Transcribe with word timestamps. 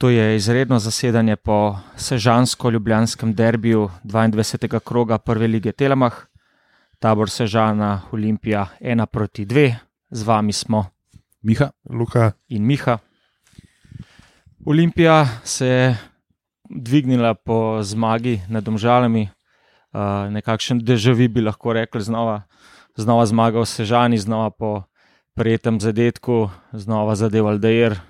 To 0.00 0.08
je 0.08 0.36
izredno 0.36 0.78
zasedanje 0.78 1.36
po 1.36 1.76
sežansko-ljubljanskem 1.96 3.34
derbiju 3.34 3.90
22. 4.04 4.80
kroga 4.80 5.18
Prve 5.18 5.46
lige 5.46 5.72
Telemah, 5.72 6.14
tabor 6.98 7.30
Sežana, 7.30 8.00
Olimpija 8.12 8.66
1 8.80 9.06
proti 9.06 9.46
2, 9.46 9.74
z 10.10 10.22
vami 10.22 10.52
smo 10.52 10.86
Miha, 11.42 11.70
Luka. 11.90 12.32
in 12.48 12.66
Miha. 12.66 12.98
Olimpija 14.66 15.28
se 15.44 15.66
je 15.66 15.98
dvignila 16.70 17.34
po 17.34 17.82
zmagi 17.82 18.40
nad 18.48 18.64
Domžalami, 18.64 19.28
nekakšen 20.30 20.78
državi 20.78 21.28
bi 21.28 21.40
lahko 21.40 21.72
rekli, 21.72 22.00
znova, 22.00 22.42
znova 22.96 23.26
zmagal 23.26 23.64
Sežani, 23.64 24.18
znova 24.18 24.50
po 24.50 24.82
prijetem 25.34 25.80
zadetku, 25.80 26.50
znova 26.72 27.14
zadev 27.14 27.46
Aldeir. 27.46 28.09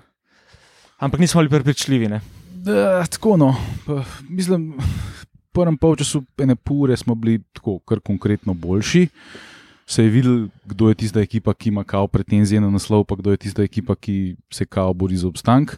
Ampak 1.01 1.19
nismo 1.19 1.41
bili 1.41 1.49
prepričljivi. 1.49 2.07
Ne? 2.07 2.21
da, 2.63 3.05
tako 3.05 3.37
no. 3.37 3.55
Pa, 3.85 4.03
mislim, 4.29 4.73
v 4.77 5.25
prvem 5.51 5.77
polčasu 5.77 6.23
ene 6.37 6.55
pure 6.55 6.97
smo 6.97 7.15
bili 7.15 7.41
tako, 7.53 7.79
kar 7.79 7.99
konkretno 7.99 8.53
boljši. 8.53 9.07
Se 9.87 10.03
je 10.03 10.09
videl, 10.09 10.47
kdo 10.65 10.89
je 10.89 10.95
tista 10.95 11.19
ekipa, 11.19 11.53
ki 11.53 11.69
ima 11.69 11.83
kao 11.83 12.07
pretenzije 12.07 12.61
na 12.61 12.69
naslov, 12.69 13.03
pa 13.05 13.15
kdo 13.15 13.31
je 13.31 13.37
tista 13.37 13.63
ekipa, 13.63 13.95
ki 13.95 14.35
se 14.53 14.65
kao 14.65 14.93
bori 14.93 15.17
za 15.17 15.27
obstank. 15.27 15.75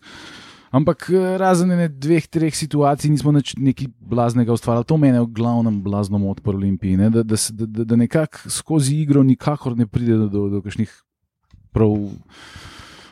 Ampak 0.74 1.10
eh, 1.10 1.38
razen 1.38 1.72
ene 1.72 1.88
dveh, 1.88 2.28
treh 2.28 2.54
situacij 2.56 3.10
nismo 3.10 3.32
nič 3.32 3.56
nekaj 3.58 3.88
blaznega 4.00 4.54
ustvarjali. 4.54 4.86
To 4.90 4.98
meni 4.98 5.18
je 5.18 5.26
v 5.26 5.34
glavnem 5.34 5.82
blazno 5.86 6.18
mod 6.18 6.42
po 6.42 6.52
Olimpiji, 6.52 6.98
ne? 6.98 7.10
da, 7.14 7.24
da, 7.24 7.38
da, 7.50 7.84
da, 7.84 7.96
nekako 7.96 8.50
skozi 8.50 8.98
igro 9.02 9.24
nikakor 9.24 9.78
ne 9.78 9.88
pride 9.88 10.18
do, 10.18 10.48
do 10.50 10.62
kakšnih 10.66 10.94
prav 11.74 11.94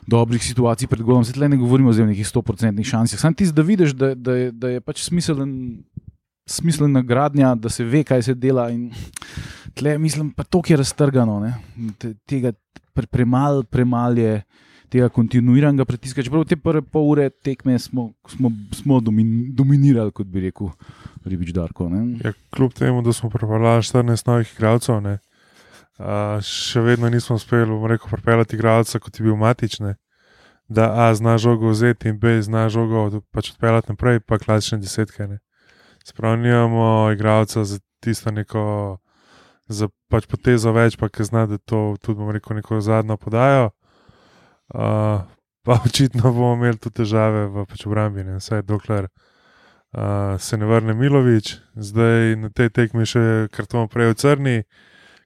dobrih 0.07 0.43
situacij 0.43 0.87
pred 0.87 1.01
golom. 1.01 1.23
Tle 1.23 1.49
ne 1.49 1.57
govorimo 1.57 1.93
zdaj 1.93 2.03
o 2.03 2.09
nekih 2.09 2.25
100% 2.25 2.83
šansah. 2.83 3.19
Sam 3.19 3.33
ti 3.33 3.45
da 3.47 3.61
vidiš, 3.61 3.91
da, 3.91 4.15
da, 4.15 4.33
je, 4.33 4.51
da 4.51 4.69
je 4.69 4.81
pač 4.81 5.03
smiselen. 5.03 5.83
Smiselna 6.45 7.01
gradnja, 7.01 7.55
da 7.55 7.70
se 7.70 7.84
ve, 7.84 8.03
kaj 8.03 8.23
se 8.23 8.34
dela. 8.34 8.70
In 8.70 8.91
tle, 9.73 9.98
mislim, 9.98 10.31
pa 10.31 10.43
to 10.43 10.61
je 10.67 10.77
raztrgano. 10.77 11.39
ne. 11.39 11.53
Te- 11.98 12.13
Tega 12.26 12.51
pre, 12.93 13.07
premalo 13.07 13.63
premal 13.63 14.17
je 14.17 14.41
tega 14.89 15.07
kontinuiranega 15.09 15.85
pritiska. 15.85 16.23
Čeprav 16.23 16.43
te 16.45 16.57
prve 16.57 16.81
pol 16.81 17.07
ure 17.07 17.29
tekme 17.29 17.79
smo, 17.79 18.11
smo, 18.27 18.51
smo 18.71 18.99
domin, 18.99 19.55
dominirali, 19.55 20.11
kot 20.11 20.27
bi 20.27 20.39
rekel 20.41 20.73
Ribič 21.23 21.54
Darko. 21.54 21.89
ne. 21.89 22.17
Ja, 22.23 22.33
kljub 22.49 22.73
temu, 22.73 23.01
da 23.01 23.13
smo 23.13 23.29
pripeljali 23.29 23.81
14 23.81 24.27
novih 24.27 24.54
igralcev, 24.57 25.01
a, 26.02 26.40
še 26.41 26.82
vedno 26.82 27.10
nismo 27.10 27.38
uspeli, 27.38 27.70
bom 27.70 27.85
rekel, 27.90 28.10
pripeljati 28.12 28.57
igralca, 28.57 28.99
kot 28.99 29.20
je 29.20 29.26
bil 29.26 29.38
matične. 29.40 29.96
Da 30.71 30.88
A 31.07 31.12
zna 31.16 31.38
žogo 31.38 31.70
vzeti 31.70 32.10
in 32.10 32.20
B 32.20 32.40
zna 32.41 32.70
žogo 32.70 33.21
pač 33.32 33.52
odpeljati 33.52 33.91
naprej, 33.91 34.22
pa 34.24 34.40
klasične 34.40 34.79
desetke. 34.79 35.27
Ne. 35.27 35.40
Spravljamo 36.07 37.12
igralca 37.12 37.63
za 37.63 37.79
tisto 37.99 38.32
neko, 38.32 38.98
za 39.68 39.90
pač 40.10 40.26
potezo 40.32 40.72
več, 40.72 40.96
pa 40.98 41.10
ki 41.10 41.27
zna, 41.27 41.46
da 41.46 41.57
to 41.57 41.98
tudi, 42.02 42.20
bom 42.20 42.32
rekel, 42.32 42.55
neko 42.55 42.79
zadnjo 42.82 43.18
podajo. 43.18 43.70
Uh, 44.72 45.27
pa 45.68 45.79
očitno 45.85 46.32
bomo 46.32 46.55
imeli 46.55 46.79
tudi 46.79 47.04
težave 47.04 47.46
v 47.52 47.66
pač 47.68 47.85
obrambi, 47.85 48.24
ne, 48.24 48.40
vsaj 48.40 48.63
dokler 48.63 49.10
uh, 49.91 50.40
se 50.40 50.57
ne 50.57 50.66
vrne 50.66 50.94
Milovič, 50.94 51.57
zdaj 51.76 52.35
na 52.35 52.49
tej 52.49 52.70
tekmi 52.70 53.05
še 53.05 53.48
karton 53.52 53.90
prej 53.91 54.13
v 54.13 54.18
Crni, 54.18 54.57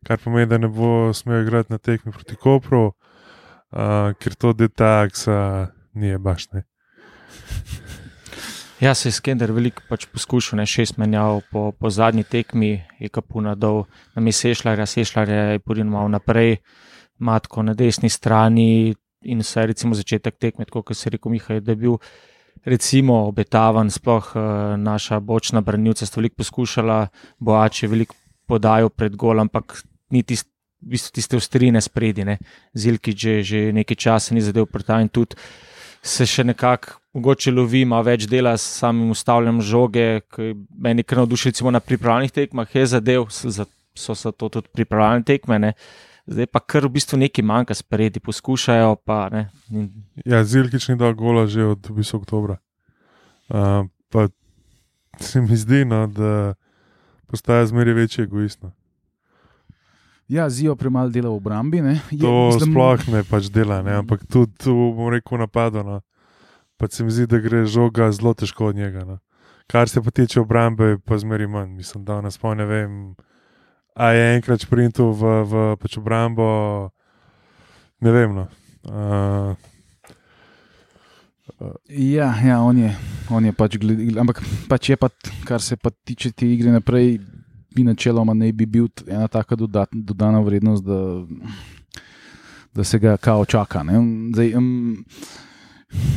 kar 0.06 0.22
pomeni, 0.22 0.50
da 0.50 0.58
ne 0.62 0.70
bo 0.70 1.14
smel 1.14 1.42
igrati 1.42 1.74
na 1.74 1.78
tekmi 1.78 2.14
proti 2.14 2.38
Kopru, 2.38 2.86
uh, 2.86 4.14
ker 4.22 4.36
to 4.38 4.54
detaksa 4.54 5.72
ni 5.94 6.18
baš 6.18 6.50
ne. 6.54 6.66
Ja, 8.80 8.92
se 8.94 9.08
je 9.08 9.16
Skender 9.16 9.54
veliko 9.56 9.86
pač 9.88 10.04
poskušal, 10.12 10.60
ne 10.60 10.66
šest 10.68 10.98
menjav 11.00 11.40
po, 11.52 11.70
po 11.72 11.90
zadnji 11.90 12.26
tekmi, 12.28 12.74
je 13.00 13.08
kapuna 13.10 13.54
dol, 13.56 13.86
nam 14.18 14.28
je 14.28 14.34
sešljar, 14.36 14.82
sešljar 14.84 15.32
je 15.32 15.60
porin 15.64 15.88
malo 15.88 16.12
naprej, 16.12 16.58
matko 17.24 17.64
na 17.64 17.74
desni 17.74 18.12
strani 18.12 18.92
in 19.24 19.40
vse 19.40 19.64
recimo 19.72 19.96
začetek 19.96 20.36
tekme, 20.36 20.68
tako 20.68 20.84
kot 20.90 21.00
se 21.00 21.08
je 21.08 21.16
rekel 21.16 21.32
Mihaj, 21.32 21.64
da 21.64 21.72
je 21.72 21.82
bil 21.86 21.96
recimo 22.68 23.22
obetavan, 23.30 23.90
sploh 23.90 24.36
uh, 24.36 24.44
naša 24.78 25.22
bočna 25.24 25.64
branilca 25.64 26.06
sta 26.06 26.20
veliko 26.20 26.44
poskušala, 26.44 27.00
Boač 27.40 27.84
je 27.84 27.90
veliko 27.96 28.20
podajal 28.46 28.92
pred 28.92 29.16
gol, 29.16 29.40
ampak 29.40 29.80
ni 30.16 30.24
tist, 30.24 30.48
v 30.82 30.96
bistvu 30.96 31.16
tiste 31.20 31.38
ostrine 31.38 31.82
spredi, 31.82 32.26
ne. 32.28 32.40
Zilki 32.74 33.16
že, 33.16 33.40
že 33.44 33.70
nekaj 33.76 33.98
časa 33.98 34.36
ni 34.36 34.44
zadev 34.44 34.70
prta 34.72 35.02
in 35.04 35.12
tudi 35.12 35.36
se 36.06 36.26
še 36.30 36.46
nekako 36.46 37.00
mogoče 37.16 37.52
lovi, 37.52 37.82
ima 37.86 38.02
več 38.06 38.28
dela 38.30 38.54
s 38.58 38.66
samim 38.82 39.14
ustavljanjem 39.14 39.62
žoge, 39.66 40.08
ki 40.36 40.52
meni 40.84 41.06
kar 41.08 41.24
navdušuje, 41.24 41.56
recimo 41.56 41.72
na 41.72 41.80
pripravljenih 41.80 42.34
tekmah, 42.36 42.76
je 42.76 42.86
zadev, 42.92 43.30
so 43.32 44.16
se 44.16 44.32
to 44.32 44.50
tudi 44.50 44.68
pripravljene 44.76 45.24
tekme. 45.24 45.60
Ne. 45.60 45.72
Zdaj 46.28 46.50
pa 46.52 46.60
kar 46.60 46.86
v 46.86 46.96
bistvu 46.98 47.20
nekaj 47.22 47.46
manjka 47.46 47.78
spredi, 47.78 48.20
poskušajo 48.20 48.96
pa 49.06 49.30
ne. 49.32 49.48
Ja, 50.26 50.44
Zilkič 50.44 50.90
ni 50.92 50.98
dal 51.00 51.16
gola 51.16 51.46
že 51.48 51.66
od 51.72 51.90
v 51.90 52.02
bistvu 52.02 52.22
oktobra. 52.22 52.60
Uh, 53.48 53.88
pa 54.12 54.28
se 55.22 55.42
mi 55.42 55.56
zdi, 55.56 55.86
no, 55.86 56.08
da 56.10 56.56
postaja 57.30 57.66
zmeraj 57.70 57.94
večji 57.94 58.26
egoist. 58.26 58.64
No. 58.66 58.74
Ja, 60.28 60.50
Zijo 60.50 60.76
premalo 60.76 61.10
dela 61.10 61.30
v 61.30 61.36
obrambi. 61.36 61.82
ne. 61.82 62.02
Je, 62.12 62.18
To 62.20 62.58
sploh 62.58 62.98
ne 63.08 63.22
pač 63.24 63.50
dela, 63.50 63.82
ne, 63.82 63.94
ampak 63.96 64.26
tudi 64.26 64.52
tu 64.58 64.74
bom 64.74 65.10
rekel 65.10 65.38
napado. 65.38 65.84
No. 65.84 66.02
Pa 66.78 66.88
se 66.88 67.04
mi 67.04 67.12
zdi, 67.12 67.28
da 67.28 67.38
gre 67.38 67.66
žoga 67.66 68.12
zelo 68.12 68.34
težko 68.34 68.66
od 68.66 68.76
njega. 68.76 69.06
No. 69.06 69.20
Kar 69.68 69.90
se 69.90 70.02
pa 70.02 70.12
tiče 70.12 70.42
obrambe, 70.42 70.98
pa 70.98 71.18
zmeri 71.18 71.48
manj. 71.48 71.70
Mislim, 71.72 72.04
da 72.04 72.22
nas 72.22 72.38
pa 72.38 72.54
ne 72.54 72.66
vem. 72.66 73.16
A 73.96 74.10
je 74.12 74.36
enkrat 74.36 74.62
sprintil 74.62 75.14
v, 75.14 75.22
v 75.44 75.54
pač 75.78 75.98
obrambo, 75.98 76.90
ne 78.02 78.12
vem. 78.12 78.36
No. 78.36 78.46
Uh, 78.84 79.56
Ja, 81.88 82.34
ja 82.42 82.60
on, 82.60 82.78
je, 82.78 82.90
on 83.30 83.46
je 83.46 83.54
pač 83.54 83.78
gledal. 83.78 84.18
Ampak 84.20 84.42
pač 84.68 84.90
je 84.90 84.98
pa, 84.98 85.08
t- 85.10 85.32
kar 85.46 85.62
se 85.62 85.78
pa 85.78 85.90
tiče 85.94 86.34
te 86.34 86.48
igre 86.50 86.74
naprej, 86.74 87.20
bi 87.76 87.84
načeloma 87.84 88.34
ne 88.34 88.52
bi 88.52 88.66
bil 88.66 88.88
ena 89.08 89.28
taka 89.28 89.56
dodat, 89.56 89.90
dodana 89.92 90.40
vrednost, 90.40 90.84
da, 90.84 91.26
da 92.74 92.84
se 92.84 93.00
ga 93.00 93.18
kao 93.18 93.46
čaka. 93.46 93.84
Ne. 93.84 94.00
Zdaj, 94.34 94.54
um, 94.56 95.06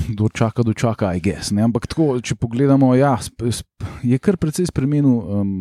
Kdo 0.08 0.28
čaka, 0.28 0.62
dočaka, 0.62 1.12
aj 1.12 1.20
gess. 1.22 1.52
Ampak 1.52 1.86
tako, 1.86 2.16
če 2.24 2.34
pogledamo, 2.40 2.94
ja, 2.98 3.12
sp, 3.20 3.50
sp, 3.52 3.84
je 4.02 4.18
kar 4.18 4.38
precej 4.40 4.66
spremenil 4.70 5.12
um, 5.12 5.52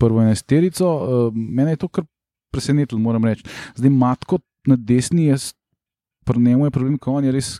prvo 0.00 0.20
enesterico. 0.20 0.90
Um, 1.30 1.38
mene 1.56 1.76
je 1.76 1.80
to 1.84 1.88
kar 1.88 2.04
presenetilo, 2.52 3.00
moram 3.00 3.24
reči. 3.24 3.46
Zdaj, 3.78 3.92
matko 3.92 4.40
na 4.68 4.76
desni 4.76 5.30
je, 5.30 5.38
pri 6.26 6.42
njemu 6.42 6.66
je 6.66 6.74
problem, 6.74 6.98
ker 6.98 7.14
on 7.14 7.24
je 7.24 7.32
res 7.34 7.52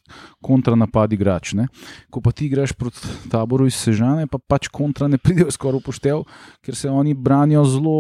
kontranapad 0.45 1.15
igrač. 1.15 1.55
Ne? 1.55 1.69
Ko 2.11 2.21
pa 2.21 2.35
ti 2.35 2.51
igraš 2.51 2.75
proti 2.75 2.99
taboru 3.31 3.69
iz 3.71 3.79
Sežane, 3.79 4.27
pa 4.27 4.43
pač 4.43 4.69
kontra 4.69 5.09
ne 5.09 5.21
pridejo 5.23 5.55
skoraj 5.55 5.81
upoštev, 5.81 6.27
ker 6.67 6.75
se 6.75 6.91
oni 6.91 7.15
branijo 7.15 7.65
zelo 7.65 7.97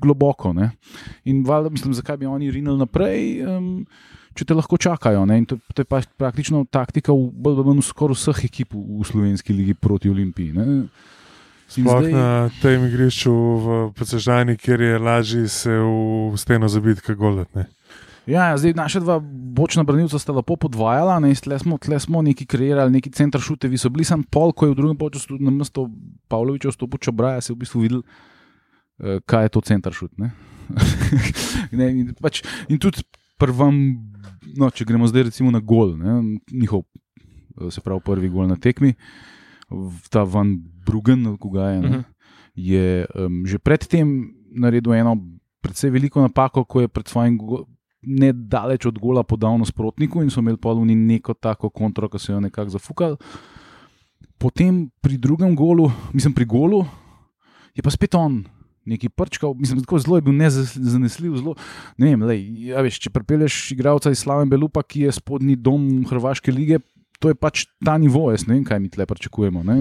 globoko. 0.00 0.52
Ne? 0.52 0.70
In 1.24 1.42
valjda, 1.46 1.72
mislim, 1.74 1.96
zakaj 1.96 2.20
bi 2.20 2.26
oni 2.28 2.50
rinili 2.54 2.78
naprej, 2.78 3.42
um, 3.46 3.86
če 4.36 4.44
te 4.44 4.54
lahko 4.54 4.78
čakajo. 4.78 5.24
Ne? 5.26 5.40
In 5.42 5.46
to, 5.48 5.58
to 5.74 5.82
je 5.82 5.88
pač 5.88 6.08
praktično 6.20 6.64
taktika 6.70 7.16
v, 7.16 7.54
manj 7.64 7.82
v 7.82 7.88
skoraj 7.88 8.18
vseh 8.18 8.44
ekip 8.50 8.76
v, 8.76 8.84
v 9.00 9.08
slovenski 9.08 9.56
ligi 9.56 9.74
proti 9.74 10.12
Olimpiji. 10.12 10.52
Ne? 10.54 10.66
Sploh 11.68 12.00
zdaj- 12.00 12.12
na 12.12 12.48
tem 12.62 12.84
igrišču 12.88 13.32
v 13.32 13.66
Podsežani, 13.92 14.56
kjer 14.56 14.80
je 14.80 14.98
lažje 14.98 15.48
se 15.48 15.74
v 15.76 16.36
steno 16.40 16.68
zabiti, 16.68 17.04
kot 17.04 17.16
golet. 17.16 17.48
ne. 17.54 17.66
Ja, 18.28 18.50
ja, 18.52 18.56
zdaj 18.60 18.74
naša 18.76 19.00
dva 19.00 19.16
bočna 19.24 19.82
branilca 19.88 20.18
sta 20.20 20.34
lepo 20.36 20.56
podvajala, 20.60 21.16
ne, 21.18 21.32
tle 21.32 21.56
smo, 21.58 21.78
tle 21.80 21.96
smo 21.96 22.20
neki 22.20 22.44
kreirali, 22.44 22.92
neki 22.92 23.08
center 23.10 23.40
šutevi 23.40 23.78
so 23.80 23.88
bili, 23.88 24.04
sam 24.04 24.20
pol, 24.22 24.52
ko 24.52 24.68
je 24.68 24.74
v 24.74 24.76
drugem 24.76 24.98
času 25.10 25.38
na 25.40 25.48
mesto 25.50 25.88
Pavloviča 26.28 26.68
vstopil 26.68 27.00
Čabraja, 27.00 27.40
se 27.40 27.52
je 27.52 27.56
v 27.56 27.60
bistvu 27.64 27.80
videl, 27.80 28.02
eh, 29.00 29.20
kaj 29.24 29.48
je 29.48 29.52
to 29.56 29.60
center 29.64 29.92
šut. 29.96 30.12
Ne? 30.20 30.28
ne, 31.78 31.88
in, 31.88 32.12
pač, 32.20 32.42
in 32.68 32.76
tudi 32.76 33.00
prvam, 33.40 33.96
no, 34.60 34.68
če 34.68 34.84
gremo 34.84 35.08
zdaj 35.08 35.32
recimo 35.32 35.48
na 35.48 35.64
gol, 35.64 35.96
ne, 35.96 36.36
njihov, 36.52 36.84
eh, 36.84 37.70
se 37.72 37.80
pravi 37.80 38.04
prvi 38.04 38.28
gol 38.28 38.44
na 38.44 38.60
tekmi, 38.60 38.92
ta 40.12 40.22
Van 40.24 40.52
Brugen, 40.84 41.24
koga 41.40 41.72
je, 41.72 41.80
ne, 41.80 41.88
Mhm. 41.88 42.04
je 42.58 42.86
um, 43.14 43.42
že 43.46 43.58
predtem 43.58 44.32
naredil 44.52 44.92
eno 44.92 45.16
precej 45.62 45.90
veliko 45.90 46.20
napako, 46.20 46.64
ko 46.64 46.80
je 46.80 46.88
pred 46.88 47.06
svojim 47.08 47.38
go- 47.38 47.64
ne 48.02 48.32
daleč 48.32 48.86
od 48.86 48.98
gola 48.98 49.22
podal 49.22 49.58
nasprotniku 49.58 50.22
in 50.22 50.30
so 50.30 50.40
imeli 50.40 50.60
poluni 50.60 50.94
neko 50.94 51.34
tako 51.34 51.70
kontro, 51.70 52.08
ki 52.08 52.18
so 52.18 52.32
jo 52.32 52.40
nekako 52.40 52.76
zafukali. 52.76 53.16
Potem 54.38 54.86
pri 55.02 55.18
drugem 55.18 55.56
golu, 55.58 55.90
mislim 56.12 56.34
pri 56.34 56.46
golu, 56.46 56.84
je 57.74 57.82
pa 57.82 57.90
spet 57.90 58.14
on. 58.14 58.44
Neki 58.88 59.10
prčkal, 59.12 59.52
mislim, 59.52 59.82
tako 59.84 59.98
zelo 60.00 60.16
je 60.16 60.24
bil 60.24 60.32
nezanesljiv. 60.32 61.34
Zelo, 61.36 61.54
ne 62.00 62.08
vem, 62.08 62.22
lej, 62.24 62.40
ja, 62.70 62.80
veš, 62.80 63.02
če 63.04 63.10
pripelješ 63.12 63.56
igralca 63.74 64.08
iz 64.14 64.22
Slaven 64.22 64.48
Belupa, 64.48 64.80
ki 64.80 65.04
je 65.04 65.12
spodnji 65.18 65.58
dom 65.60 66.06
Hrvaške 66.08 66.54
lige, 66.54 66.78
to 67.20 67.28
je 67.28 67.36
pač 67.36 67.66
ta 67.84 67.98
nivo, 68.00 68.30
jaz 68.32 68.46
ne 68.48 68.54
vem, 68.54 68.64
kaj 68.64 68.80
mi 68.80 68.88
tle 68.88 69.04
pričakujemo. 69.10 69.66
ne. 69.66 69.76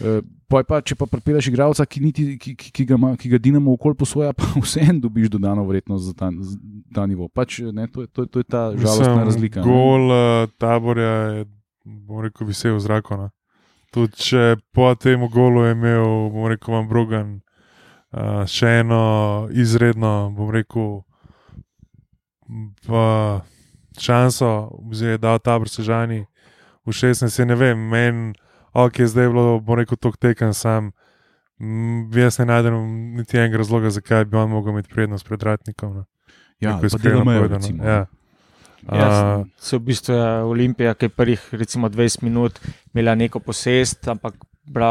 Eh, 0.00 0.20
poj 0.50 0.64
Pa, 0.68 0.80
če 0.84 0.94
pa 0.98 1.06
pripeleš 1.08 1.48
igralca, 1.48 1.86
ki, 1.88 2.00
niti, 2.04 2.24
ki, 2.38 2.52
ki, 2.58 2.70
ki, 2.74 2.84
ga, 2.88 2.98
ima, 2.98 3.14
ki 3.16 3.30
ga 3.32 3.40
Dinamo 3.40 3.72
okolj 3.78 3.96
posvoja, 3.98 4.34
pa 4.38 4.48
vseeno 4.60 5.00
dobiš 5.06 5.30
dodano 5.32 5.64
vrednost 5.64 6.10
za 6.10 6.14
ta, 6.16 6.28
za 6.30 6.58
ta 6.94 7.06
nivo. 7.08 7.28
Pač, 7.32 7.62
ne, 7.72 7.88
to, 7.88 8.04
je, 8.04 8.10
to, 8.12 8.26
je, 8.26 8.28
to 8.28 8.44
je 8.44 8.44
ta 8.44 8.62
žalostna 8.76 9.14
Mislim, 9.14 9.24
razlika. 9.24 9.64
ne. 9.64 9.66
Gol 9.66 10.12
uh, 10.12 10.52
taborja 10.60 11.16
je, 11.38 11.48
bom 11.84 12.20
rekel, 12.24 12.46
visel 12.46 12.76
v 12.76 12.84
zraku. 12.84 13.16
no. 13.16 13.30
Tudi 13.94 14.20
če 14.20 14.44
po 14.76 14.92
tem 15.00 15.24
golu 15.32 15.64
je 15.64 15.72
imel, 15.72 16.06
bom 16.34 16.50
rekel, 16.52 16.74
vam 16.76 16.88
Brugan 16.90 17.34
uh, 18.12 18.44
še 18.44 18.82
eno 18.84 19.02
izredno, 19.56 20.28
bom 20.36 20.52
rekel, 20.52 21.00
pa 22.84 23.06
šanso, 23.96 24.68
oziroma 24.84 25.16
je 25.16 25.22
dal 25.24 25.38
tabor 25.40 25.72
sežani 25.72 26.26
v 26.84 26.92
16, 26.92 27.48
ne 27.48 27.56
vem, 27.56 27.80
meni, 27.80 28.36
ok, 28.84 29.06
zdaj 29.08 29.24
je 29.24 29.32
bilo, 29.32 29.56
bom 29.60 29.78
rekel, 29.78 29.96
tok 29.96 30.18
tekem 30.20 30.52
sam. 30.54 30.92
Mm, 31.56 32.12
Jaz 32.12 32.38
ne 32.42 32.50
najdem 32.50 32.76
niti 33.16 33.38
enega 33.40 33.62
razloga, 33.62 33.90
zakaj 33.90 34.26
bi 34.28 34.36
on 34.36 34.50
mogel 34.52 34.74
imeti 34.74 34.92
prednost 34.92 35.24
pred 35.24 35.42
Ratnikom. 35.42 36.02
No. 36.02 36.04
Ja, 36.60 36.76
delamo, 36.80 37.32
povedano, 37.32 37.60
recimo. 37.60 37.84
Ja. 37.84 38.06
Ja, 38.86 39.06
A, 39.10 39.44
se 39.58 39.76
v 39.76 39.82
bistvu 39.88 40.14
je 40.14 40.26
Olimpija, 40.46 40.94
ki 40.94 41.08
je 41.08 41.14
prvih 41.16 41.42
recimo 41.58 41.88
20 41.88 42.22
minut 42.22 42.60
imela 42.94 43.16
neko 43.18 43.40
posest, 43.42 44.06
ampak 44.08 44.36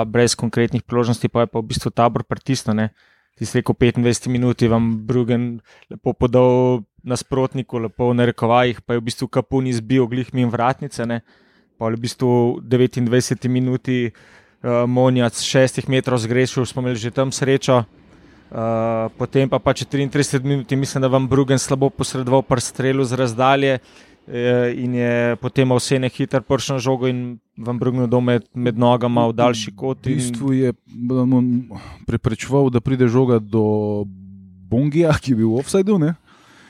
brez 0.07 0.35
konkretnih 0.35 0.83
priložnosti, 0.83 1.27
pa 1.29 1.45
je 1.45 1.47
pa 1.47 1.59
v 1.59 1.69
bistvu 1.69 1.91
tabor 1.91 2.23
pritisnjen. 2.23 2.89
Ti 3.35 3.45
si 3.45 3.59
rekel, 3.59 3.75
25 3.75 4.31
minut 4.31 4.61
je 4.61 4.71
vam 4.71 5.05
Brugen 5.07 5.59
lepo 5.91 6.13
podal 6.13 6.83
nasprotniku, 7.03 7.79
lepo 7.83 8.09
v 8.11 8.19
narekovajih, 8.19 8.81
pa 8.81 8.95
je 8.95 8.99
v 8.99 9.07
bistvu 9.11 9.27
Kapun 9.27 9.67
izbil 9.67 10.07
glih 10.07 10.31
min 10.33 10.47
vratnice. 10.49 11.05
Ne? 11.05 11.21
Pa 11.77 11.91
v 11.91 11.99
bistvu 11.99 12.61
29 12.63 13.47
minuti 13.51 14.11
uh, 14.11 14.87
Monjac 14.87 15.35
6 15.35 15.87
metrov 15.91 16.23
zgrešil, 16.23 16.63
smo 16.65 16.81
imeli 16.81 16.95
že 16.95 17.11
tam 17.11 17.31
srečo. 17.31 17.83
Uh, 18.45 19.11
potem 19.17 19.49
pa 19.49 19.59
pač 19.59 19.83
33 19.83 20.39
minut, 20.45 20.71
mislim, 20.71 21.01
da 21.01 21.09
vam 21.11 21.27
Brugen 21.27 21.59
slabo 21.59 21.89
posredoval 21.89 22.45
pri 22.45 22.61
strelu 22.61 23.03
z 23.03 23.17
razdalje 23.17 23.73
eh, 24.27 24.71
in 24.77 24.95
je 24.95 25.35
potem 25.41 25.65
vse 25.65 25.99
ne 25.99 26.07
hiter 26.07 26.45
pršil 26.45 26.79
žogo 26.79 27.09
in 27.09 27.41
vam 27.57 27.75
Brugen 27.81 28.05
dol 28.07 28.21
med, 28.21 28.45
med 28.53 28.77
nogama 28.77 29.27
v 29.27 29.33
daljši 29.33 29.73
kot. 29.75 30.05
V 30.05 30.13
In, 30.13 30.21
bistvu 30.21 30.53
je 30.53 30.69
preprečeval, 32.05 32.69
da 32.69 32.79
pride 32.79 33.09
žoga 33.09 33.41
do 33.41 34.05
Bongija, 34.69 35.17
ki 35.19 35.33
je 35.33 35.37
bil 35.41 35.49
v 35.51 35.59
offsajdu. 35.59 35.97
Ne? 35.99 36.15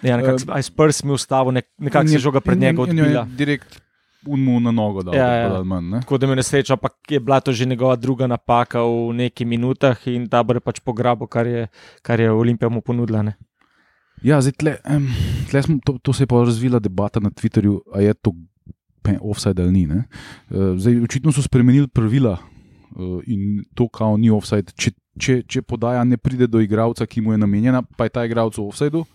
ja, 0.02 0.18
nekako, 0.18 0.52
aj 0.54 0.64
s 0.64 0.72
prstmi 0.72 1.12
ustavil, 1.12 1.52
nek, 1.56 1.68
nekako 1.78 2.08
In 2.08 2.14
je- 2.14 2.24
žoga 2.24 2.40
pred 2.42 2.60
njega 2.60 2.82
odbila. 2.82 3.24
Direkt 3.26 3.82
unmu 4.28 4.60
na 4.60 4.72
nogo 4.72 5.04
dal, 5.04 5.16
Ja, 5.16 5.28
da 5.28 5.36
ja. 5.36 5.48
pa 5.48 5.54
dal 5.54 5.64
manj. 5.64 5.90
Ne? 5.90 6.00
Tako 6.02 6.18
da 6.18 6.28
me 6.28 6.36
nesreča, 6.36 6.74
ampak 6.74 6.94
je 7.10 7.20
bila 7.20 7.40
to 7.40 7.52
že 7.54 7.66
njegova 7.66 7.96
druga 7.96 8.28
napaka 8.28 8.82
v 8.84 9.14
neki 9.14 9.46
minutah 9.46 9.98
in 10.08 10.28
ta 10.30 10.44
bo 10.44 10.54
pač 10.60 10.80
pograbil, 10.80 11.28
kar 11.28 11.48
je, 11.48 11.68
kar 12.02 12.20
je 12.20 12.32
Olimpija 12.32 12.70
mu 12.70 12.82
ponudila. 12.82 13.22
Ne? 13.22 13.36
Ja, 14.24 14.42
zdaj 14.42 14.54
tle, 14.58 14.78
um, 14.90 15.08
tle 15.52 15.62
smo, 15.62 15.78
to, 15.86 15.98
to 16.02 16.14
se 16.14 16.24
je 16.24 16.28
pa 16.28 16.36
razvila 16.44 16.80
debata 16.80 17.20
na 17.20 17.30
Twitterju, 17.30 17.80
ali 17.94 18.06
je 18.06 18.14
to 18.14 18.32
offside 19.22 19.62
ali 19.62 19.72
ni. 19.72 19.86
ne. 19.88 20.04
Eh, 20.50 20.78
Zdaj, 20.78 21.04
očitno 21.04 21.32
so 21.32 21.42
spremenili 21.42 21.88
pravila 21.88 22.38
eh, 22.42 23.20
in 23.28 23.64
to, 23.76 23.88
kao 23.88 24.18
ni 24.18 24.30
offside. 24.32 24.72
Če, 24.74 24.92
če, 25.20 25.44
če 25.44 25.62
podaja 25.62 26.04
ne 26.04 26.18
pride 26.18 26.48
do 26.48 26.60
igralca, 26.60 27.06
ki 27.06 27.22
mu 27.22 27.32
je 27.36 27.38
namenjena, 27.38 27.84
pa 27.98 28.08
je 28.10 28.16
ta 28.16 28.26
igralec 28.26 28.58
v 28.58 28.66
offsideu. 28.66 29.06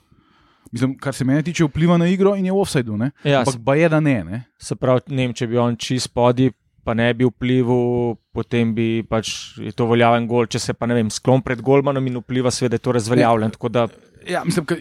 Mislim, 0.73 0.99
kar 0.99 1.15
se 1.15 1.25
meni 1.25 1.43
tiče, 1.43 1.65
vpliva 1.65 1.97
na 1.99 2.07
igro 2.07 2.37
in 2.37 2.47
je 2.47 2.53
v 2.53 2.61
offsideu. 2.61 2.97
ne. 2.97 3.11
Ja, 3.25 3.41
Ampak 3.41 3.55
pa 3.65 3.75
je, 3.75 3.89
da 3.89 4.01
ne. 4.01 4.25
ne. 4.25 4.45
Se 4.59 4.77
pravi, 4.77 5.01
ne 5.09 5.27
vem, 5.27 5.35
če 5.35 5.47
bi 5.47 5.59
on 5.59 5.77
čist 5.77 6.07
spodaj, 6.07 6.51
pa 6.85 6.95
ne 6.95 7.15
bi 7.15 7.25
vplival, 7.25 8.15
potem 8.33 8.75
bi 8.75 9.03
pač 9.03 9.59
je 9.59 9.73
to 9.73 9.87
veljaven 9.87 10.27
gol. 10.27 10.47
Če 10.47 10.59
se 10.59 10.75
pa 10.75 10.87
ne 10.87 10.95
vem, 10.95 11.11
sklon 11.11 11.43
pred 11.43 11.61
golmanom 11.61 12.07
in 12.07 12.21
vpliva, 12.23 12.51
seveda 12.51 12.79
je 12.79 12.85
to 12.87 12.93
razveljavljen. 12.93 13.51
Da 13.71 13.89
Ja, 14.29 14.43
mislim, 14.45 14.65
ka, 14.69 14.77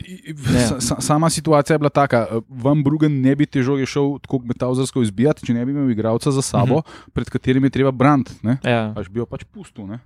sa, 0.68 0.82
sa, 0.82 0.96
sama 1.02 1.30
situacija 1.30 1.74
je 1.74 1.80
bila 1.80 1.90
taka. 1.90 2.28
eh, 2.32 2.42
Van 2.50 2.84
Brugen 2.84 3.22
ne 3.22 3.36
bi 3.36 3.46
težko 3.46 3.78
šel 3.86 4.20
tako 4.20 4.40
metavzarsko 4.44 5.02
izbijati, 5.02 5.46
če 5.46 5.54
ne 5.54 5.66
bi 5.66 5.72
imel 5.72 5.92
igralca 5.92 6.32
za 6.32 6.42
sabo, 6.42 6.76
uh 6.76 6.84
-huh. 6.84 7.10
pred 7.14 7.30
katerim 7.30 7.64
je 7.64 7.70
treba 7.70 7.92
braniti. 7.92 8.32
ja, 8.64 8.94
Až 8.98 9.10
bi 9.10 9.20
jo 9.20 9.26
pač 9.26 9.44
pustil. 9.44 9.88
Ne? 9.88 10.00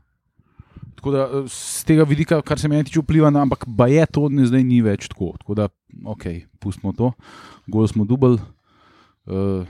Tako 0.95 1.13
da 1.16 1.28
eh, 1.28 1.45
z 1.51 1.84
tega 1.90 2.07
vidika, 2.07 2.42
kar 2.42 2.60
se 2.60 2.72
meni 2.72 2.88
tiče, 2.88 3.04
vpliva 3.04 3.31
na, 3.34 3.45
ampak 3.48 3.66
ba 3.68 3.88
je 3.92 4.06
to 4.06 4.28
ne 4.30 4.48
zdaj 4.50 4.63
ni 4.63 4.81
več 4.86 5.07
tako. 5.12 5.34
Tako 5.42 5.60
da, 5.60 5.69
ok, 6.16 6.28
pustimo 6.63 6.94
to, 6.98 7.13
gol 7.68 7.88
smo 7.88 8.07
dubl. 8.10 8.40
Uh, 9.24 9.63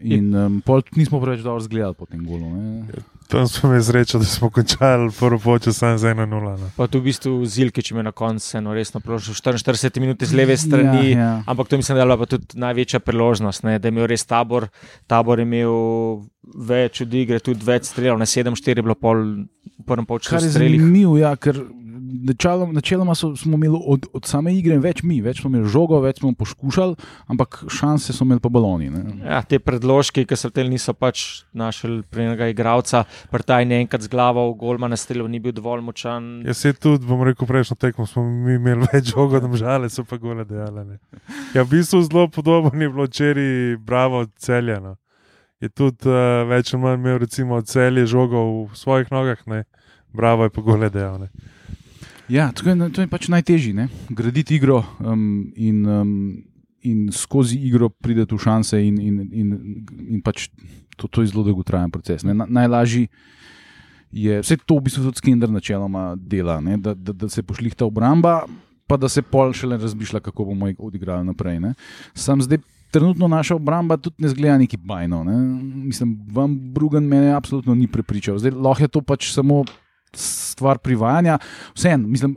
in 0.00 0.34
um, 0.34 0.60
pol 0.64 0.82
nismo 0.96 1.20
preveč 1.20 1.42
dobro 1.44 1.60
zgledali 1.60 1.94
po 1.94 2.06
tem 2.06 2.22
golu. 2.24 2.46
Ne? 2.46 3.02
Tam 3.30 3.48
smo 3.48 3.68
imeli 3.68 3.84
srečo, 3.84 4.18
da 4.18 4.24
smo 4.24 4.50
končali 4.50 5.10
prvo 5.18 5.38
počas 5.38 5.76
samo 5.78 5.98
z 5.98 6.14
1-0. 6.14 6.26
no. 6.26 6.70
pa 6.76 6.86
tu 6.86 6.98
v 6.98 7.10
bistvu 7.10 7.44
Zilkič 7.46 7.92
je 7.92 8.02
na 8.02 8.12
koncu 8.12 8.56
eno 8.58 8.74
resno 8.74 9.00
priložnost, 9.00 9.44
44 9.44 10.00
minut 10.00 10.22
z 10.22 10.34
leve 10.34 10.56
strani. 10.56 11.12
Ja, 11.12 11.18
ja. 11.18 11.42
Ampak 11.46 11.68
to 11.68 11.76
mislim, 11.76 11.96
da 11.96 12.02
je 12.02 12.06
bila 12.06 12.16
pa 12.18 12.26
tudi 12.26 12.58
največja 12.58 13.00
priložnost, 13.00 13.62
ne, 13.62 13.78
da 13.78 13.88
je 13.88 13.92
imel 13.92 14.08
res 14.10 14.26
tabor. 14.26 14.66
Tabor 15.06 15.38
je 15.38 15.46
imel 15.46 16.26
več 16.42 17.04
od 17.04 17.14
igre, 17.14 17.38
tudi 17.38 17.62
več 17.64 17.92
strelov, 17.92 18.18
na 18.18 18.26
7-4 18.26 18.80
je 18.80 18.82
bilo 18.82 18.98
pol, 18.98 19.46
v 19.80 19.86
prvem 19.88 20.06
Kar 20.06 20.14
polčasu 20.14 20.46
je 20.46 20.56
zanimivo, 20.56 21.18
ja, 21.18 21.34
ker 21.36 21.58
načeloma, 22.22 22.72
načeloma 22.72 23.14
so, 23.14 23.36
smo 23.36 23.54
imeli 23.54 23.78
od, 23.86 24.06
od 24.12 24.26
same 24.26 24.54
igre 24.54 24.78
več 24.78 25.02
mi, 25.02 25.20
več 25.24 25.40
smo 25.40 25.50
imeli 25.50 25.68
žogo, 25.70 26.00
več 26.04 26.20
smo 26.20 26.32
poskušali, 26.38 26.96
ampak 27.32 27.62
šanse 27.70 28.14
so 28.14 28.24
imeli 28.26 28.42
pa 28.42 28.50
baloni. 28.52 28.90
Ne? 28.90 29.02
Ja, 29.24 29.40
te 29.46 29.60
predložki, 29.62 30.24
ki 30.28 30.38
so 30.38 30.50
te 30.54 30.64
niso 30.68 30.94
pač 30.96 31.44
našli 31.56 32.02
pri 32.10 32.28
enega 32.28 32.50
igralca, 32.50 33.04
prtaj 33.32 33.68
ne 33.68 33.82
enkrat 33.84 34.06
z 34.06 34.12
glavo 34.12 34.46
golma 34.58 34.90
na 34.90 34.98
strelu, 35.00 35.28
ni 35.28 35.42
bil 35.42 35.54
dovolj 35.56 35.84
močan. 35.86 36.30
Jaz 36.46 36.64
se 36.64 36.74
tudi, 36.76 37.06
bom 37.08 37.24
rekel, 37.26 37.48
prejšnjo 37.48 37.78
tekmo 37.80 38.08
smo 38.10 38.24
mi 38.26 38.56
imeli 38.58 38.88
več 38.92 39.12
žogo, 39.14 39.40
da 39.42 39.50
žale 39.60 39.90
so 39.92 40.06
pa 40.08 40.20
gole 40.20 40.46
dejale. 40.48 40.86
Ne. 40.86 40.98
Ja, 41.54 41.64
v 41.64 41.70
bistvu 41.76 42.02
zelo 42.06 42.28
podobno 42.32 42.74
je 42.74 42.90
bilo 42.90 43.06
včeraj, 43.08 43.78
bravo, 43.86 44.26
celjeno. 44.38 44.96
Je 45.60 45.68
tudi 45.68 46.08
uh, 46.08 46.48
več 46.48 46.72
ali 46.72 46.82
manj 46.82 47.00
imel, 47.42 47.62
celje 47.68 48.06
žogo 48.08 48.66
v 48.70 48.76
svojih 48.78 49.10
nogah, 49.12 49.40
ne. 49.46 49.64
bravo 50.12 50.44
je 50.44 50.50
pa 50.50 50.62
gole 50.64 50.88
dejale. 50.90 51.28
Ja, 52.30 52.52
to 52.52 52.64
je, 52.64 52.76
to 52.94 53.02
je 53.02 53.10
pač 53.10 53.28
najtežje, 53.28 53.74
ne? 53.74 53.88
graditi 54.08 54.56
igro 54.56 54.84
um, 55.02 55.50
in, 55.56 55.82
um, 55.84 56.10
in 56.82 57.10
skozi 57.12 57.58
igro 57.58 57.90
prideti 57.90 58.34
v 58.34 58.40
šanse, 58.40 58.80
in, 58.80 58.96
in, 59.02 59.20
in, 59.34 59.48
in 60.16 60.22
pač 60.22 60.48
to, 60.96 61.10
to 61.10 61.22
je 61.22 61.32
zelo 61.34 61.44
dolgotrajen 61.44 61.90
proces. 61.90 62.24
Na, 62.24 62.46
najlažji 62.46 63.08
je, 64.12 64.40
vse 64.40 64.56
to 64.64 64.78
v 64.78 64.86
bistvu 64.88 65.08
tudi 65.08 65.20
Skender 65.20 65.50
načeloma 65.50 66.14
dela, 66.16 66.60
da, 66.78 66.94
da, 66.94 67.12
da 67.12 67.28
se 67.28 67.42
pošlihta 67.42 67.84
obramba, 67.84 68.44
pa 68.86 68.96
da 68.96 69.08
se 69.08 69.22
pol 69.22 69.52
šele 69.52 69.78
razmišlja, 69.78 70.22
kako 70.24 70.50
bomo 70.50 70.70
ig- 70.70 70.80
odigrali 70.80 71.26
naprej. 71.26 71.60
Ne? 71.60 71.74
Sam 72.14 72.42
zdaj. 72.42 72.62
Trenutno 72.90 73.28
naša 73.28 73.54
obramba 73.54 73.96
tudi 73.96 74.22
ne 74.22 74.28
zgleda 74.28 74.58
neki 74.58 74.76
bajno. 74.76 75.24
Ne? 75.24 75.36
Mislim, 75.86 76.18
vam 76.32 76.56
Brugen 76.74 77.04
mene 77.04 77.32
absolutno 77.32 77.74
ni 77.74 77.86
prepričal. 77.86 78.38
Zdaj 78.38 78.50
lahko 78.50 78.84
je 78.84 78.88
to 78.88 79.00
pač 79.00 79.30
samo 79.32 79.64
stvar 80.14 80.78
privajanja. 80.78 81.38
Vseeno, 81.74 82.08
mislim, 82.08 82.36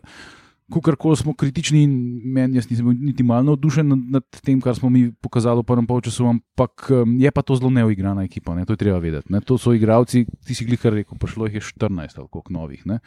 kako 0.72 1.16
smo 1.16 1.34
kritični, 1.34 1.84
in 1.84 1.94
meni 2.34 2.58
jaz 2.58 2.70
nisem 2.70 2.88
niti 3.02 3.24
malo 3.24 3.44
navdušen 3.44 3.88
nad, 3.88 4.00
nad 4.00 4.42
tem, 4.42 4.62
kar 4.62 4.76
smo 4.76 4.90
mi 4.90 5.12
pokazali 5.12 5.60
v 5.60 5.68
prvem 5.68 5.88
polčasu, 5.88 6.26
ampak 6.26 6.88
um, 6.90 7.18
je 7.20 7.32
pa 7.32 7.42
to 7.42 7.56
zelo 7.56 7.70
neuigrana 7.70 8.24
ekipa, 8.24 8.56
ne? 8.56 8.66
to 8.66 8.74
je 8.74 8.78
treba 8.78 8.98
vedeti. 8.98 9.32
Ne? 9.34 9.42
To 9.42 9.58
so 9.58 9.74
igravci, 9.74 10.26
ti 10.46 10.56
si 10.56 10.66
glihar 10.66 10.94
rekel, 10.94 11.18
prišlo 11.20 11.50
jih 11.50 11.60
je 11.60 11.62
14 11.62 12.20
ali 12.20 12.28
koliko 12.32 12.54
novih. 12.54 12.86
Ne? 12.86 13.00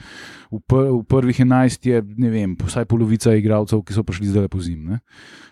V, 0.50 0.60
pr, 0.60 0.90
v 0.92 1.02
prvih 1.08 1.40
11 1.40 1.88
je, 1.88 2.02
ne 2.16 2.30
vem, 2.30 2.56
vsaj 2.60 2.84
polovica 2.84 3.34
igralcev, 3.34 3.82
ki 3.82 3.96
so 3.96 4.04
prišli 4.06 4.30
zdaj 4.34 4.48
po 4.52 4.60
zim. 4.60 4.84
Ne? 4.84 5.00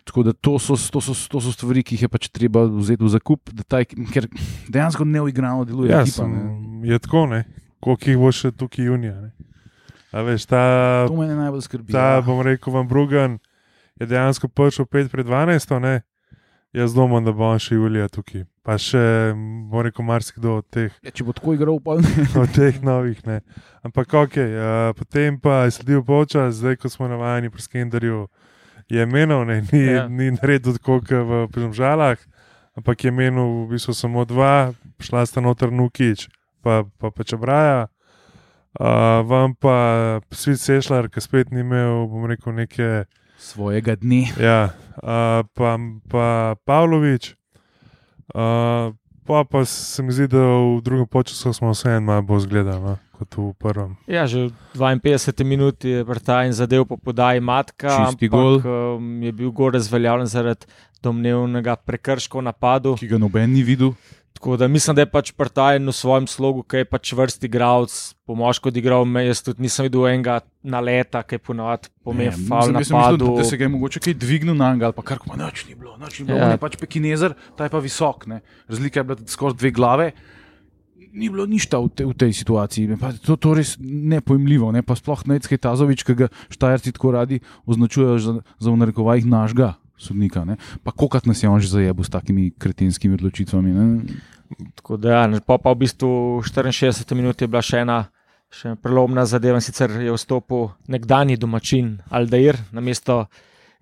Tako 0.05 0.23
da 0.29 0.37
to 0.37 0.59
so, 0.59 0.77
to, 0.77 1.01
so, 1.01 1.17
to 1.17 1.41
so 1.41 1.53
stvari, 1.53 1.83
ki 1.83 1.97
jih 1.97 2.07
je 2.07 2.13
pač 2.13 2.29
treba 2.29 2.67
vzeti 2.69 3.03
v 3.03 3.11
zakup, 3.17 3.49
da 3.51 3.65
ta, 3.65 3.81
ek- 3.81 3.97
ker 4.13 4.29
dejansko 4.69 5.09
neuigrano 5.09 5.65
deluje. 5.65 5.91
Ja, 5.91 6.05
ekipa, 6.05 6.29
sem, 6.29 6.37
ne. 6.37 6.89
je 6.93 6.99
tako, 7.01 7.27
ne. 7.33 7.45
koliko 7.81 8.11
jih 8.11 8.21
bo 8.21 8.31
še 8.33 8.53
tukaj 8.53 8.93
junija. 8.93 9.17
Ne. 9.25 9.54
A 10.14 10.23
veš, 10.23 10.47
ta, 10.47 10.62
To 11.11 11.16
me 11.18 11.26
najbolj 11.26 11.64
skrbi. 11.66 11.90
ta 11.92 12.14
ja. 12.14 12.23
bom 12.23 12.38
rekel, 12.38 12.71
vam 12.71 12.87
Brugan 12.87 13.38
je 13.99 14.06
dejansko 14.06 14.47
prišel 14.49 14.87
5 14.87 15.11
pred 15.11 15.26
12, 15.26 15.78
ne. 15.83 16.02
Jaz 16.75 16.94
domam, 16.94 17.23
da 17.23 17.30
bo 17.30 17.50
še 17.54 17.75
julija 17.76 18.09
tukaj. 18.11 18.47
Pa 18.66 18.75
še, 18.78 19.30
bom 19.71 19.83
rekel, 19.83 20.02
marsikdo 20.02 20.56
od 20.59 20.66
teh. 20.75 20.90
Ja, 21.06 21.11
če 21.11 21.23
bo 21.23 21.30
tako 21.30 21.54
igral, 21.54 21.78
pa 21.78 21.99
ne. 21.99 22.26
od 22.42 22.50
teh 22.50 22.78
novih. 22.83 23.21
Ne. 23.26 23.42
Ampak 23.87 24.11
ok, 24.11 24.38
uh, 24.38 24.90
potem 24.99 25.38
pa 25.38 25.64
je 25.66 25.76
sledil 25.78 26.02
počas, 26.02 26.59
zdaj 26.59 26.78
ko 26.78 26.90
smo 26.90 27.06
navajeni 27.06 27.50
pri 27.50 27.62
Skenderju, 27.62 28.26
je 28.90 29.06
menil, 29.06 29.44
ne, 29.47 29.62
ni, 29.71 29.83
Ja. 29.87 30.06
ni 30.11 30.30
naredil 30.35 30.75
tako 30.78 30.99
kot 30.99 31.11
v 31.11 31.47
Primžalah, 31.54 32.18
ampak 32.75 33.06
je 33.06 33.11
menil 33.14 33.64
v 33.64 33.75
bistvu 33.75 33.94
samo 33.94 34.26
dva, 34.26 34.75
šla 34.99 35.23
sta 35.26 35.38
noter 35.38 35.71
Nukič, 35.71 36.26
pa, 36.59 36.83
pa, 36.99 37.14
pa 37.14 37.23
Čebraja. 37.23 37.87
Uh, 38.75 39.23
vam 39.28 39.54
pa 39.54 40.21
svet 40.35 40.59
sešljar, 40.59 41.09
ki 41.09 41.23
spet 41.23 41.52
ni 41.54 41.62
imel, 41.62 42.09
bom 42.11 42.26
rekel, 42.26 42.52
neke, 42.57 43.04
Svojega 43.38 43.95
dne. 44.00 44.26
ja, 44.40 44.75
uh, 44.99 45.47
pa, 45.54 45.78
pa 46.11 46.26
Pavlović. 46.66 47.35
Uh, 48.35 48.95
Pa, 49.25 49.45
pa 49.45 49.64
se 49.64 50.02
mi 50.02 50.12
zdi, 50.12 50.28
da 50.28 50.38
v 50.38 50.81
drugem 50.85 51.09
času 51.25 51.52
smo 51.52 51.73
vseeno 51.73 52.00
malo 52.00 52.23
bolj 52.23 52.45
zgledali 52.45 52.81
no, 52.85 52.97
kot 53.16 53.37
v 53.37 53.52
prvem. 53.57 53.97
Ja, 54.04 54.26
že 54.28 54.52
v 54.76 54.81
52 55.00 55.45
minuti 55.49 55.88
je 55.88 56.04
vrtaj 56.04 56.47
in 56.47 56.52
zadev 56.52 56.85
po 56.85 57.00
podaji 57.00 57.40
matka. 57.40 58.12
Ampak, 58.12 58.69
um, 58.69 59.23
je 59.25 59.33
bil 59.33 59.49
gor 59.50 59.73
razveljavljen 59.73 60.28
zaradi 60.28 60.69
domnevnega 61.00 61.76
prekrška 61.76 62.37
v 62.37 62.45
napadu. 62.45 62.97
Ki 63.00 63.09
ga 63.09 63.16
noben 63.16 63.49
ni 63.49 63.64
videl. 63.64 63.97
Tako 64.35 64.57
da 64.57 64.69
mislim, 64.69 64.97
da 64.99 65.05
je 65.05 65.07
pač 65.07 65.31
Partajn 65.33 65.87
v 65.88 65.93
svojem 65.95 66.26
slogu, 66.26 66.64
ki 66.67 66.83
je 66.83 66.87
pač 66.91 67.12
vrsti 67.14 67.47
igralec, 67.47 67.95
po 68.26 68.35
moško 68.35 68.73
odigral, 68.73 69.07
me 69.07 69.23
jaz 69.29 69.45
tudi 69.47 69.62
nisem 69.62 69.87
videl 69.87 70.09
enega 70.11 70.41
naleta, 70.67 71.23
ki 71.23 71.38
je 71.38 71.43
ponovadi 71.45 71.93
pomemben 72.05 72.43
Ne, 72.43 72.49
faul 72.49 72.73
mislim, 72.75 72.81
jaz 72.83 72.91
sem 72.91 72.99
mislil, 72.99 73.37
da, 73.38 73.45
se 73.47 73.59
ga 73.61 73.64
je 73.64 73.73
mogoče 73.76 74.03
kaj 74.05 74.17
dvignil 74.19 74.57
na 74.59 74.73
njega 74.75 74.91
ali 74.91 74.97
pa 74.97 75.05
kar 75.07 75.21
koli, 75.23 75.38
noč 75.38 75.62
ni 75.69 75.76
bilo, 75.79 75.95
noč 76.00 76.19
ni 76.19 76.26
bilo. 76.26 76.41
Ja. 76.41 76.49
On 76.49 76.57
je 76.57 76.62
pač 76.64 76.76
pekinezer, 76.81 77.37
ta 77.55 77.69
je 77.69 77.73
pa 77.76 77.83
visok. 77.85 78.26
Ne. 78.33 78.41
Razlika 78.69 79.00
je 79.00 79.09
bila 79.12 79.29
skoraj 79.37 79.57
dve 79.62 79.71
glave. 79.71 80.09
Ni 81.14 81.31
bilo 81.31 81.47
nič 81.47 81.69
v, 81.71 81.87
te, 81.95 82.03
v 82.03 82.17
tej 82.19 82.35
situaciji. 82.35 82.99
Pa 82.99 83.12
To 83.14 83.38
je 83.38 83.55
res 83.61 83.76
nepojmljivo. 83.79 84.73
Ne. 84.75 84.83
Pa 84.83 84.99
sploh 84.99 85.23
Necke 85.31 85.55
Tazovič, 85.55 86.03
ki 86.03 86.19
ga 86.25 86.29
štajerci 86.50 86.91
tako 86.99 87.14
radi 87.14 87.38
označujejo 87.71 88.19
za, 88.19 88.33
za 88.59 88.69
v 88.75 88.83
narekovajih 88.83 89.31
našega 89.31 89.76
sodnika. 89.97 90.45
Ne. 90.45 90.57
Pa 90.83 90.93
kolikrat 90.93 91.27
nas 91.27 91.43
je 91.43 91.49
on 91.49 91.61
že 91.61 91.69
zajebil 91.69 92.05
s 92.05 92.11
takimi 92.11 92.51
kretenskimi 92.59 93.15
odločitvami. 93.15 93.71
Ne. 93.71 93.87
Tako 94.75 94.97
da, 94.97 95.11
ja, 95.11 95.27
ne, 95.27 95.41
pa, 95.41 95.57
v 95.57 95.79
bistvu 95.79 96.41
v 96.41 96.47
64 96.47 97.15
minuti 97.15 97.45
je 97.45 97.49
bila 97.49 97.63
še 97.63 97.83
ena. 97.85 98.05
Še 98.55 98.71
ena 98.71 98.79
prelomna 98.79 99.25
zadeva, 99.27 99.59
in 99.59 99.65
sicer 99.65 99.91
je 99.91 100.13
vstopil 100.15 100.69
nekdani 100.87 101.35
domačin 101.41 101.99
Aldair 102.11 102.61
na 102.71 102.79
mesto 102.85 103.25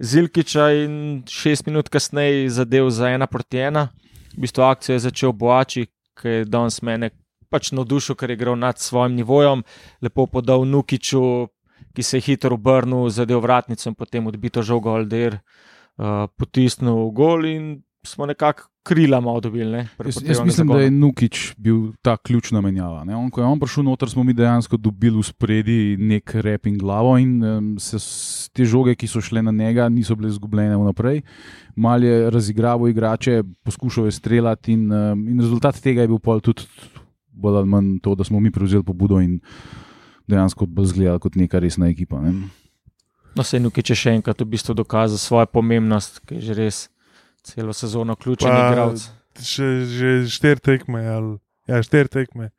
Zilkiča 0.01 0.71
in 0.81 0.95
šest 1.29 1.67
minut 1.69 1.91
kasneje 1.93 2.49
zadev 2.49 2.89
za 2.89 3.11
ena 3.13 3.29
proti 3.29 3.61
ena. 3.61 3.91
V 4.33 4.47
bistvu 4.47 4.65
akcijo 4.65 4.97
je 4.97 5.05
začel 5.05 5.35
Boači, 5.37 5.91
ki 6.17 6.29
je 6.29 6.47
danes 6.49 6.81
mene 6.81 7.11
pač 7.53 7.69
navdušil, 7.77 8.17
ker 8.17 8.33
je 8.33 8.39
igral 8.39 8.57
nad 8.57 8.81
svojim 8.81 9.13
nivojem, 9.19 9.61
lepo 10.01 10.25
podal 10.25 10.65
Nukiču, 10.65 11.53
ki 11.93 12.03
se 12.03 12.17
je 12.17 12.25
hitro 12.31 12.57
obrnil, 12.57 13.11
zadev 13.13 13.45
vratnico 13.45 13.91
in 13.91 13.99
potem 13.99 14.27
odbito 14.27 14.65
žogo 14.65 14.97
Aldair, 14.97 15.37
uh, 15.37 15.73
potisnil 16.37 17.09
v 17.09 17.11
gol 17.17 17.47
in 17.47 17.65
smo 18.07 18.27
nekako 18.27 18.69
krila 18.83 19.21
malo 19.21 19.41
dobili. 19.41 19.71
Ne, 19.71 19.89
Jaz, 20.05 20.23
jaz 20.23 20.41
mislim, 20.41 20.67
da 20.67 20.75
zagonu. 20.75 20.81
je 20.81 20.91
Nukič 20.91 21.55
bil 21.57 21.93
ta 22.03 22.17
ključna 22.17 22.61
menjava. 22.61 23.05
Ne. 23.05 23.17
On, 23.17 23.31
ko 23.31 23.41
je 23.41 23.47
on 23.47 23.61
prišel 23.61 23.85
noter, 23.85 24.11
smo 24.11 24.25
mi 24.25 24.35
dejansko 24.35 24.77
dobili 24.77 25.19
v 25.19 25.23
spredi 25.23 25.97
nek 25.99 26.35
rep 26.35 26.67
in 26.67 26.79
glavo, 26.79 27.15
in 27.19 27.45
um, 27.45 27.69
se 27.79 28.01
te 28.53 28.65
žoge, 28.65 28.97
ki 28.99 29.07
so 29.07 29.23
šle 29.23 29.43
na 29.43 29.53
njega, 29.53 29.89
niso 29.89 30.17
bile 30.19 30.33
izgubljene 30.35 30.77
vnaprej. 30.77 31.23
Mal 31.77 32.05
je 32.05 32.31
razigraval 32.31 32.89
igrače, 32.89 33.43
poskušal 33.63 34.11
je 34.11 34.13
streljati, 34.19 34.73
in, 34.73 34.91
um, 34.93 35.29
in 35.29 35.41
rezultat 35.41 35.79
tega 35.81 36.03
je 36.03 36.11
bil 36.11 36.19
pol 36.19 36.41
tudi 36.41 36.67
bolj 37.33 37.57
ali 37.63 37.69
manj 37.69 37.99
to, 38.03 38.15
da 38.15 38.25
smo 38.25 38.41
mi 38.41 38.51
prevzeli 38.51 38.83
pobudo 38.83 39.21
in 39.21 39.39
dejansko 40.27 40.67
bolj 40.67 40.87
zgledali 40.87 41.21
kot 41.21 41.39
neka 41.39 41.59
resna 41.59 41.89
ekipa. 41.89 42.21
Ne. 42.21 42.33
No, 43.33 43.43
se 43.43 43.57
je 43.57 43.61
Nukič 43.61 43.87
je 43.87 43.97
še 43.97 44.11
enkrat 44.13 44.37
v 44.37 44.45
bistvu 44.47 44.75
dokazal 44.75 45.17
svojo 45.17 45.47
pomembnost, 45.49 46.21
ki 46.23 46.35
je 46.35 46.41
že 46.43 46.53
res 46.55 46.77
celo 47.43 47.73
sezono 47.73 48.13
ključen 48.15 48.49
igralec. 48.49 49.09
Še, 49.35 49.67
že 49.87 50.09
štiri 50.27 50.61
tekme, 50.61 51.01
ali 51.03 51.31
ja, 51.65 51.81
štiri 51.81 52.09
tekme. 52.11 52.51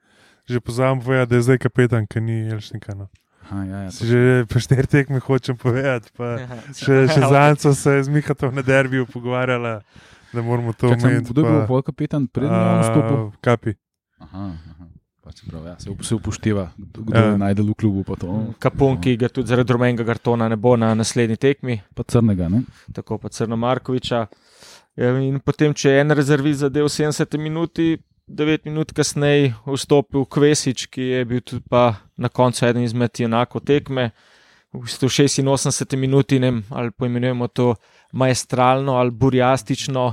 Že 0.43 0.59
pozabim 0.59 0.99
povedati, 0.99 1.29
da 1.29 1.35
je 1.35 1.43
zdaj 1.43 1.59
kapetan, 1.59 2.03
ki 2.03 2.19
ni 2.19 2.49
Elšnika. 2.49 2.95
No. 2.95 3.07
Aha, 3.43 3.63
ja, 3.63 3.77
ja, 3.79 3.89
to- 3.91 4.03
Že 4.03 4.19
po 4.45 4.57
štiri 4.57 4.87
tekme 4.87 5.19
hočem 5.19 5.55
povedati. 5.55 6.09
Pa 6.11 6.41
še 6.75 7.05
še 7.05 7.21
zadnjič 7.21 7.59
so 7.61 7.71
se 7.73 8.01
z 8.01 8.09
Mihatom 8.09 8.51
na 8.51 8.61
derbiju 8.61 9.05
pogovarjala, 9.05 9.85
da 10.29 10.39
moramo 10.41 10.73
to 10.73 10.89
omeniti. 10.89 11.29
Kdo 11.29 11.39
je 11.39 11.47
bil 11.47 11.61
pol 11.65 11.81
kapetan 11.81 12.25
pred 12.25 12.49
nastopom? 12.49 13.29
A, 13.29 13.37
Kapi. 13.39 13.77
Aha, 14.19 14.51
aha. 14.51 14.83
Pač 15.23 15.39
se, 15.39 15.45
pravi, 15.47 15.69
ja, 15.71 15.77
se, 15.79 15.89
up- 15.89 16.03
se 16.03 16.15
upošteva, 16.15 16.65
kdo 16.75 17.15
je 17.15 17.37
najdel 17.39 17.69
v 17.71 17.75
klubu. 17.79 18.01
Pa, 18.03 18.17
to, 18.19 18.55
Kapun, 18.59 18.97
ki 18.99 19.15
ga 19.21 19.29
tudi 19.31 19.47
zaradi 19.47 19.71
rumenega 19.71 20.03
kartona 20.03 20.49
ne 20.51 20.57
bo 20.59 20.75
na 20.75 20.89
naslednji 20.99 21.37
tekmi, 21.39 21.77
pa 21.95 22.03
crnega. 22.03 22.49
Ne? 22.51 22.63
tako 22.91 23.17
pa 23.17 23.31
Crno 23.31 23.55
Markoviča. 23.55 24.25
Ja, 24.99 25.13
In 25.23 25.39
potem, 25.39 25.71
če 25.73 25.89
je 25.95 26.01
en 26.03 26.11
rezervist 26.11 26.59
zadev 26.65 26.89
70 26.91 27.39
minut, 27.39 27.79
9 28.27 28.67
minut 28.67 28.91
kasneje 28.95 29.53
vstopil 29.65 30.27
Kvesič, 30.27 30.85
ki 30.91 31.01
je 31.01 31.23
bil 31.25 31.41
tudi 31.41 31.63
pa 31.69 31.95
na 32.17 32.29
koncu 32.29 32.67
eden 32.67 32.83
izmed 32.83 33.15
enako 33.23 33.59
tekme. 33.63 34.11
V 34.73 34.83
bistvu 34.83 35.07
86 35.07 35.95
minut, 35.97 36.31
ne 36.35 36.49
vem, 36.51 36.59
ali 36.69 36.91
poimenujemo 36.91 37.47
to 37.47 37.75
maestralno 38.11 38.99
ali 38.99 39.11
burjastično. 39.11 40.05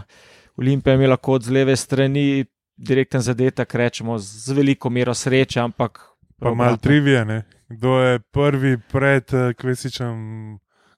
Olimpija 0.60 0.94
je 0.94 0.98
imela 1.02 1.16
kot 1.16 1.42
z 1.42 1.50
leve 1.50 1.76
strani 1.76 2.44
direkten 2.80 3.20
zadetek, 3.20 3.74
rečemo 3.74 4.18
z 4.18 4.56
veliko 4.56 4.90
mero 4.90 5.14
sreče, 5.14 5.60
ampak. 5.60 6.00
Pa 6.40 6.54
malo 6.54 6.76
trivije, 6.76 7.24
ne? 7.24 7.42
kdo 7.70 7.98
je 7.98 8.18
prvi 8.18 8.78
pred 8.78 9.34
eh, 9.34 9.54
Kvesičem, 9.54 10.14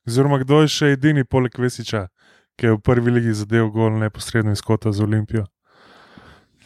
oziroma 0.07 0.39
kdo 0.41 0.61
je 0.65 0.69
še 0.73 0.87
edini 0.97 1.25
poleg 1.25 1.53
Kvesiča, 1.53 2.09
ki 2.57 2.67
je 2.67 2.73
v 2.77 2.81
prvi 2.81 3.11
ligi 3.19 3.33
zadev 3.37 3.69
gol 3.75 3.99
neposredno 4.01 4.53
iz 4.57 4.63
kota 4.65 4.93
za 4.93 5.05
Olimpijo. 5.05 5.45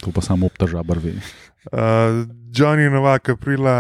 To 0.04 0.10
pa 0.14 0.20
samo 0.20 0.46
obtaža 0.46 0.82
brvi. 0.82 1.12
Uh, 1.66 2.26
Johnny 2.54 2.90
Novak, 2.92 3.28
aprila, 3.32 3.76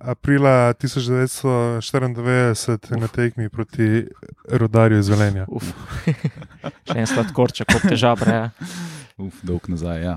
aprila 0.00 0.74
1994 0.78 3.00
na 3.00 3.08
tekmi 3.08 3.48
proti 3.48 4.06
Rodarju 4.48 4.98
iz 4.98 5.08
Velenja. 5.08 5.46
Še 6.90 6.98
en 7.00 7.08
sladkorček, 7.10 7.68
kot 7.70 7.88
težabre. 7.88 8.34
Ja. 8.34 8.50
Uf, 9.14 9.36
dolg 9.46 9.68
nazaj. 9.70 10.00
Ja. 10.02 10.14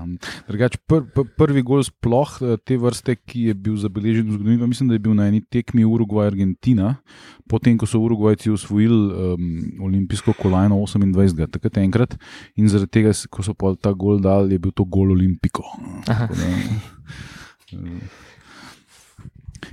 Drugač, 0.48 0.74
pr, 0.90 1.04
pr, 1.14 1.28
prvi 1.38 1.62
gol 1.62 1.84
sploh 1.86 2.32
eh, 2.42 2.56
te 2.66 2.74
vrste, 2.82 3.14
ki 3.14 3.44
je 3.46 3.54
bil 3.54 3.76
zabeležen 3.78 4.26
v 4.26 4.34
zgodovini, 4.34 4.66
mislim, 4.66 4.90
da 4.90 4.98
je 4.98 5.02
bil 5.04 5.14
na 5.14 5.28
eni 5.30 5.38
tekmi 5.38 5.86
Urugvaj-Argentina, 5.86 6.96
potem 7.46 7.78
ko 7.78 7.86
so 7.86 8.00
Urugvajci 8.02 8.50
osvojili 8.50 8.98
um, 8.98 9.44
olimpijsko 9.86 10.34
kolajno 10.40 10.80
28. 10.82 11.46
takrat 11.54 11.78
enkrat 11.84 12.18
in 12.58 12.66
zaradi 12.66 12.98
tega, 12.98 13.14
ko 13.30 13.46
so 13.46 13.54
pa 13.54 13.70
ta 13.78 13.94
gol 13.94 14.18
dal, 14.18 14.50
je 14.50 14.58
bil 14.58 14.74
to 14.74 14.82
gol 14.82 15.14
olimpiko. 15.14 15.62
Da, 16.08 16.26
eh, 17.78 18.26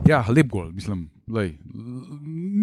Ja, 0.05 0.25
lep 0.29 0.49
gol, 0.51 0.69
mislim. 0.75 1.07
Lej, 1.27 1.55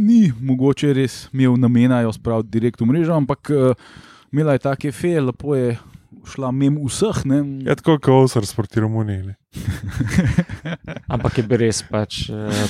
ni 0.07 0.33
mogoče 0.41 0.93
res 0.95 1.29
imel 1.35 1.57
namena 1.59 2.01
jo 2.05 2.13
spraviti 2.15 2.53
direkt 2.55 2.81
v 2.81 2.87
mrežo, 2.87 3.17
ampak 3.17 3.51
uh, 3.51 3.75
imela 4.33 4.55
je 4.55 4.63
take 4.63 4.93
feje, 4.95 5.21
lepo 5.21 5.57
je 5.59 5.73
šla 6.31 6.53
mem 6.55 6.77
vseh. 6.79 7.25
Ne? 7.27 7.41
Ja, 7.67 7.75
tako 7.75 7.99
kot 7.99 8.29
Osar 8.29 8.47
proti 8.55 8.81
Romuniji. 8.81 9.23
ne. 9.27 9.35
Ampak 11.15 11.39
je 11.39 11.43
bil 11.43 11.59
res 11.67 11.83
pač. 11.83 12.29
eh, 12.31 12.67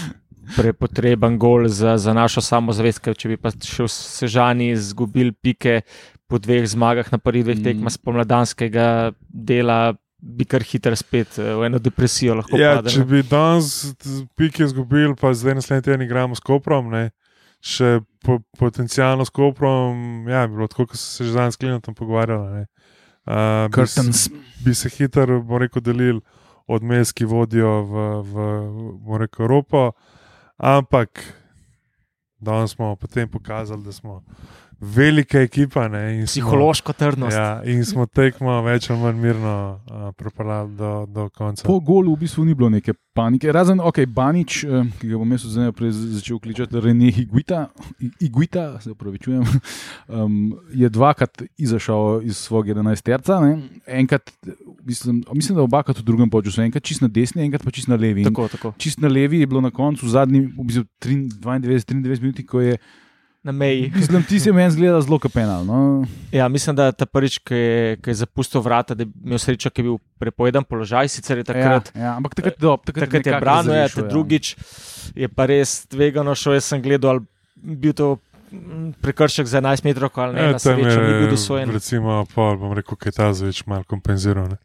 Prepotreben 0.57 1.37
gol 1.39 1.69
za, 1.71 1.95
za 1.97 2.11
našo 2.13 2.41
samozavest, 2.43 2.99
ker 3.01 3.15
če 3.15 3.29
bi 3.31 3.37
pa 3.39 3.53
še 3.55 3.85
v 3.87 3.91
Sežani 3.93 4.73
izgubili 4.73 5.31
pike 5.31 5.83
po 6.27 6.41
dveh 6.43 6.65
zmagah 6.67 7.07
na 7.13 7.19
prvih 7.21 7.45
dveh 7.47 7.61
Mm. 7.61 7.65
tekmah 7.69 7.93
spomladanskega 7.95 8.87
dela, 9.29 9.95
bi 10.23 10.47
kar 10.47 10.63
hitro 10.63 10.95
spet 10.97 11.35
eh, 11.39 11.51
v 11.55 11.67
eno 11.67 11.79
depresijo 11.79 12.37
lahko 12.39 12.57
Ja, 12.57 12.77
padli. 12.79 12.93
če 12.95 13.05
bi 13.05 13.23
danes 13.27 13.73
pike 14.39 14.63
izgubili, 14.65 15.17
pa 15.19 15.35
zdaj 15.35 15.59
naslednji 15.59 15.83
teden 15.83 16.03
igramo 16.03 16.39
s 16.39 16.41
Koprom, 16.41 16.91
ne, 16.91 17.09
še 17.61 18.01
po, 18.23 18.39
potencialno 18.59 19.27
s 19.27 19.35
Koprom, 19.35 20.29
ja, 20.31 20.47
bi 20.47 20.55
bilo 20.55 20.69
tako, 20.71 20.87
kot 20.87 20.97
so 20.97 21.19
se 21.19 21.27
že 21.27 21.35
danes 21.35 21.55
s 21.55 21.59
Klinom 21.59 21.83
pogovarjali. 21.83 22.53
ne. 22.55 22.67
Uh, 23.23 23.69
bi, 23.71 23.87
bi 24.65 24.75
se 24.75 24.89
hitro, 24.89 25.43
bom 25.43 25.59
rekel, 25.59 25.83
delili 25.83 26.21
odmes, 26.67 27.13
ki 27.13 27.25
vodijo 27.25 27.83
v, 27.83 27.95
v 28.23 28.35
bom 29.03 29.19
rekel, 29.19 29.45
Evropo, 29.45 29.93
ampak 30.57 31.23
danes 32.39 32.71
smo 32.71 32.97
potem 32.97 33.29
pokazali, 33.29 33.83
da 33.83 33.93
smo 33.93 34.23
velika 34.85 35.39
ekipa. 35.41 35.87
Ne, 35.89 36.01
in 36.13 36.21
smo- 36.21 36.33
Psihološko 36.33 36.93
trdnost. 36.93 37.37
Ja, 37.37 37.63
in 37.65 37.85
smo 37.85 38.07
tekmo 38.07 38.63
več 38.63 38.91
ali 38.91 38.99
manj 38.99 39.21
mirno 39.21 39.53
uh, 39.81 40.11
pripeljali 40.13 40.75
do, 40.75 41.07
do 41.07 41.29
konca. 41.31 41.63
Po 41.63 41.81
golu 41.81 42.13
v 42.13 42.19
bistvu 42.19 42.45
ni 42.45 42.55
bilo 42.55 42.67
neke 42.69 42.91
panike. 43.13 43.47
Razen, 43.49 43.79
ok, 43.79 44.03
Banič, 44.09 44.65
eh, 44.65 44.71
ki 44.99 45.07
ga 45.07 45.17
bom 45.17 45.31
jaz 45.31 45.45
zdaj 45.47 45.71
začel 45.93 46.39
kličati, 46.39 46.81
Rene 46.81 47.13
Iguita, 47.15 47.69
I- 48.01 48.11
Iguita 48.23 48.81
se 48.81 48.91
upravičujem, 48.91 49.45
um, 50.09 50.39
je 50.75 50.89
dvakrat 50.89 51.43
izašel 51.57 52.23
iz 52.25 52.37
svojega 52.39 52.75
11-terca. 52.75 53.39
ne. 53.39 53.53
Enkrat, 53.87 54.33
mislim, 54.83 55.23
mislim, 55.31 55.57
da 55.57 55.63
obakrat 55.63 55.99
v 55.99 56.03
drugem 56.03 56.31
počusu, 56.31 56.63
enkrat 56.63 56.83
čist 56.83 57.01
na 57.01 57.09
desni, 57.09 57.43
enkrat 57.43 57.63
pa 57.63 57.71
čist 57.71 57.87
na 57.87 57.97
levi. 57.97 58.21
In 58.21 58.27
Tako, 58.27 58.49
tako. 58.49 58.73
Čist 58.79 58.99
na 58.99 59.09
levi 59.09 59.39
je 59.39 59.47
bilo 59.47 59.61
na 59.61 59.71
koncu, 59.71 60.07
v 60.07 60.11
zadnji, 60.11 60.41
v 60.49 60.65
bistvu 60.65 60.85
92-93 61.01 62.21
minuti, 62.21 62.43
ko 62.43 62.61
je, 62.61 62.79
Na 63.43 63.53
meji. 63.53 63.91
mislim, 63.95 64.23
ti 64.23 64.41
se 64.41 64.53
meni 64.53 64.71
zgleda 64.71 65.01
zelo 65.01 65.19
kapenal. 65.19 65.65
No. 65.67 66.05
Ja, 66.33 66.49
mislim, 66.49 66.77
da 66.77 66.93
ta 66.93 67.07
prvič, 67.07 67.39
ki 67.43 67.55
je, 67.55 67.97
ki 67.99 68.11
je 68.11 68.15
zapustil 68.15 68.61
vrata, 68.63 68.95
da 68.95 69.03
je 69.03 69.11
imel 69.25 69.39
srečo, 69.39 69.71
ki 69.71 69.83
je 69.83 69.85
bil 69.85 69.97
prepovedan 70.19 70.65
položaj, 70.65 71.09
sicer 71.09 71.39
je 71.43 71.45
takrat. 71.45 71.91
ja, 71.95 72.03
ja, 72.03 72.17
ampak 72.17 72.35
takrat, 72.39 72.61
do, 72.63 72.77
takrat, 72.87 73.09
Takrat 73.11 73.27
je 73.27 73.41
branil, 73.41 73.75
ja, 73.75 73.89
te 73.89 74.03
drugič 74.07 74.57
je 75.19 75.29
pa 75.29 75.47
res 75.51 75.87
tvegano 75.91 76.35
šel. 76.39 76.61
Sem 76.63 76.83
gledal, 76.83 77.11
ali 77.19 77.77
bil 77.77 77.93
to 77.93 78.13
mm, 78.53 78.93
prekršek 79.03 79.47
za 79.51 79.59
11 79.59 79.85
metrov 79.91 80.11
ali 80.23 80.35
ne, 80.39 80.43
Ja, 80.43 80.53
na 80.53 80.59
srečo 80.63 81.01
ni 81.03 81.13
bil 81.19 81.27
je, 81.27 81.31
dosojen. 81.35 81.71
recimo, 81.75 82.23
pol, 82.35 82.55
bom 82.63 82.79
rekel, 82.79 82.95
kaj 82.95 83.13
ta 83.19 83.33
zveč 83.35 83.65
malo 83.67 83.83
kompenziral. 83.91 84.47
Ne? 84.55 84.59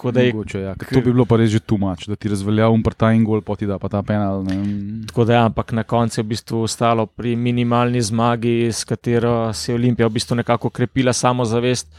Tako 0.00 0.10
da, 0.10 0.20
je, 0.20 0.32
Mogoče, 0.32 0.60
ja, 0.60 0.74
to 0.74 1.00
bi 1.04 1.12
bilo 1.12 1.26
pa 1.28 1.36
res 1.36 1.50
že 1.52 1.58
tumač, 1.60 2.06
da 2.08 2.16
ti 2.16 2.30
razvelja 2.32 2.70
umr 2.72 2.94
ta 2.96 3.10
in 3.12 3.20
gol, 3.28 3.42
poti 3.44 3.66
da 3.68 3.76
pa 3.78 3.90
ta 3.92 4.00
penal. 4.00 4.40
ne. 4.46 4.56
tako 5.10 5.26
da, 5.28 5.34
ja, 5.34 5.42
ampak 5.44 5.74
na 5.76 5.84
koncu 5.84 6.20
je 6.20 6.24
v 6.24 6.30
bistvu 6.30 6.62
ostalo 6.64 7.04
pri 7.04 7.34
minimalni 7.36 8.00
zmagi, 8.00 8.72
s 8.72 8.88
katero 8.88 9.52
se 9.52 9.72
je 9.72 9.76
Olimpija 9.76 10.08
v 10.08 10.16
bistvu 10.16 10.40
nekako 10.40 10.70
krepila 10.70 11.12
samozavest. 11.12 11.92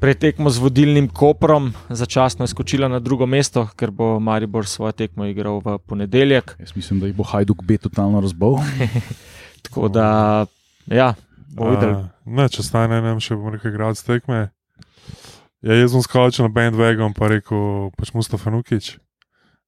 Pretekmo 0.00 0.52
z 0.52 0.60
vodilnim 0.60 1.08
Koprom, 1.08 1.72
začasno 1.88 2.44
je 2.44 2.52
skočila 2.52 2.92
na 2.92 3.00
drugo 3.00 3.24
mesto, 3.26 3.64
ker 3.76 3.88
bo 3.90 4.20
Maribor 4.20 4.68
svojo 4.68 4.92
tekmo 4.92 5.24
igral 5.24 5.62
v 5.64 5.78
ponedeljek. 5.80 6.56
Jaz 6.60 6.76
mislim, 6.76 7.00
da 7.00 7.08
jih 7.08 7.16
bo 7.16 7.24
Hajduk 7.24 7.64
B 7.64 7.80
totalno 7.80 8.20
razbol. 8.20 8.60
Tako 9.64 9.88
da, 9.88 10.44
ja, 10.92 11.14
bomo 11.56 11.72
videli. 11.72 12.04
Ne, 12.24 12.48
če 12.52 12.68
stane 12.68 13.00
nam 13.00 13.20
še 13.20 13.40
bom 13.40 13.56
rekel, 13.56 13.72
igralec 13.72 14.04
tekme. 14.04 14.50
Ja, 15.60 15.74
jaz 15.76 15.92
sem 15.92 16.00
skočil 16.00 16.48
na 16.48 16.52
bandwagon, 16.56 17.12
pa 17.12 17.28
rekel, 17.28 17.90
pač 17.92 18.14
Mustafa 18.16 18.48
Nukič. 18.50 18.96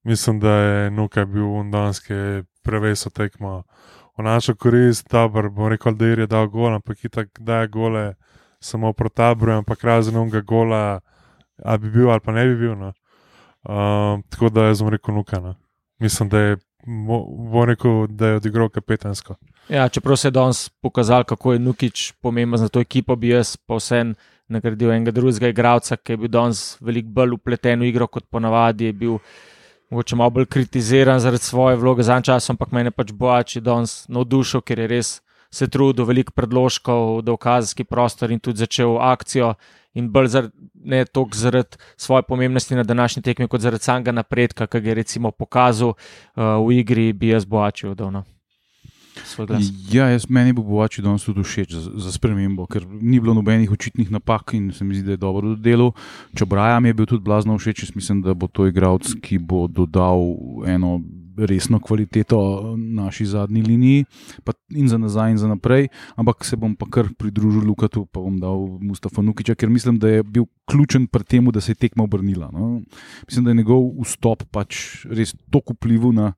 Mislim, 0.09 0.41
da 0.41 0.51
je 0.51 0.91
Nuka 0.91 1.27
bil 1.29 1.45
undanski 1.45 2.49
preveso 2.65 3.11
tekmo. 3.13 3.63
V 4.17 4.25
našo 4.25 4.55
korist, 4.57 5.05
dober, 5.13 5.51
bom 5.53 5.69
rekel, 5.69 5.93
da 5.93 6.07
je 6.07 6.27
dal 6.27 6.49
gol, 6.49 6.73
ampak 6.73 7.05
itak 7.05 7.29
daje 7.41 7.69
gole 7.69 8.15
samo 8.61 8.93
taboru, 8.93 9.53
ampak 9.53 9.85
razen 9.85 10.17
onega 10.17 10.41
gola, 10.41 11.01
a 11.65 11.77
bi 11.77 11.91
bil 11.91 12.11
ali 12.11 12.21
pa 12.21 12.33
ne 12.33 12.47
bi 12.49 12.57
bil. 12.57 12.75
No. 12.77 12.93
Um, 13.69 14.23
tako 14.33 14.49
da 14.49 14.73
jaz 14.73 14.79
sem 14.79 14.89
rekel 14.89 15.15
Nuka. 15.15 15.41
No. 15.41 15.55
Mislim, 16.01 16.29
da 16.29 16.39
je, 16.39 16.57
rekel, 17.67 18.07
da 18.09 18.27
je 18.27 18.37
odigral 18.37 18.69
kapetansko. 18.69 19.37
Ja, 19.69 19.89
čeprav 19.89 20.17
se 20.17 20.29
je 20.29 20.33
danes 20.33 20.69
pokazal, 20.69 21.25
kako 21.25 21.53
je 21.53 21.59
Nukič 21.59 22.13
pomemben 22.13 22.59
za 22.59 22.69
to 22.69 22.81
ekipo, 22.81 23.17
bi 23.17 23.29
jaz 23.29 23.57
pa 23.57 23.77
vsem 23.77 24.15
nagradil 24.53 24.93
enega 24.93 25.15
drugega 25.15 25.51
igralca, 25.53 25.97
ki 25.97 26.15
je 26.15 26.21
bil 26.25 26.33
danes 26.33 26.63
veliko 26.81 27.11
bolj 27.19 27.37
upleten 27.39 27.81
v 27.81 27.91
igro 27.91 28.07
kot 28.07 28.29
ponavadi. 28.31 28.91
Je 28.91 28.93
bil 28.93 29.19
mogoče 29.91 30.17
malo 30.17 30.31
bolj 30.39 30.47
kritiziran 30.47 31.21
zaradi 31.21 31.45
svoje 31.45 31.77
vloge 31.77 32.03
za 32.03 32.17
en 32.17 32.23
čas, 32.23 32.51
ampak 32.51 32.73
mene 32.73 32.91
pač 32.91 33.13
Boači 33.13 33.61
danes 33.61 34.03
navdušil, 34.09 34.65
ker 34.65 34.85
je 34.85 34.89
res 34.95 35.13
se 35.53 35.69
trudil, 35.69 36.07
veliko 36.09 36.33
predložkov, 36.33 37.21
da 37.23 37.35
v 37.35 37.41
kazenski 37.41 37.85
prostor 37.85 38.33
in 38.33 38.41
tudi 38.41 38.65
začel 38.65 38.97
akcijo. 38.97 39.55
In 39.93 40.07
bolj 40.09 40.31
zaradi, 40.33 40.71
ne 40.89 41.05
toliko 41.05 41.37
zaradi 41.37 41.77
svoje 42.01 42.25
pomembnosti 42.25 42.75
na 42.75 42.83
današnji 42.83 43.23
tekmi, 43.23 43.49
kot 43.49 43.61
zaradi 43.61 43.85
samega 43.85 44.13
napredka, 44.13 44.67
ki 44.67 44.81
ga 44.81 44.89
je 44.89 44.95
recimo 44.95 45.31
pokazal 45.31 45.93
uh, 45.93 46.57
v 46.65 46.79
igri, 46.81 47.13
bi 47.13 47.35
jaz 47.35 47.45
Boači 47.45 47.91
oddal. 47.93 48.23
Svoj 49.25 49.47
glas. 49.47 49.71
Ja, 49.93 50.09
jaz 50.13 50.27
meni 50.29 50.53
bo 50.53 50.63
Bovači 50.63 51.03
danes 51.03 51.25
tudi 51.25 51.45
všeč 51.47 51.73
za, 51.75 51.91
za 51.95 52.13
spremembo, 52.13 52.67
ker 52.67 52.87
ni 52.87 53.21
bilo 53.21 53.35
nobenih 53.35 53.71
očitnih 53.73 54.11
napak 54.11 54.55
in 54.59 54.71
se 54.73 54.85
mi 54.85 54.95
zdi, 54.95 55.07
da 55.07 55.17
je 55.17 55.23
dobro 55.23 55.55
delal. 55.57 55.93
Čebraja 56.35 56.81
mi 56.81 56.89
je 56.89 56.95
bil 56.95 57.07
tudi 57.07 57.25
blazno 57.25 57.59
všeč, 57.59 57.87
jaz 57.87 57.97
mislim, 57.97 58.23
da 58.23 58.35
bo 58.35 58.49
to 58.49 58.67
igralec, 58.67 59.15
ki 59.23 59.39
bo 59.39 59.67
dodal 59.69 60.23
eno 60.67 61.01
resno 61.37 61.81
kvaliteto 61.81 62.39
naši 62.77 63.25
zadnji 63.27 63.63
liniji, 63.63 64.05
pa 64.45 64.53
in 64.77 64.89
za 64.89 64.99
nazaj, 64.99 65.31
in 65.31 65.39
za 65.39 65.49
naprej. 65.49 65.89
Ampak 66.17 66.45
se 66.45 66.57
bom 66.57 66.75
pa 66.77 66.87
kar 66.91 67.09
pridružil 67.19 67.65
Lukatu, 67.65 68.05
pa 68.07 68.21
bom 68.21 68.37
dal 68.41 68.67
Mustafa 68.81 69.23
Nukiča, 69.23 69.55
ker 69.55 69.71
mislim, 69.73 69.99
da 69.99 70.09
je 70.09 70.23
bil 70.23 70.45
ključen 70.69 71.07
pri 71.07 71.25
tem, 71.25 71.49
da 71.53 71.61
se 71.61 71.73
je 71.73 71.81
tekma 71.89 72.05
obrnila. 72.05 72.51
No. 72.53 72.83
Mislim, 73.29 73.45
da 73.45 73.51
je 73.51 73.63
njegov 73.63 73.89
vstop 74.05 74.45
pač 74.53 75.07
res 75.09 75.35
toliko 75.51 75.73
vplival 75.79 76.13
na 76.13 76.33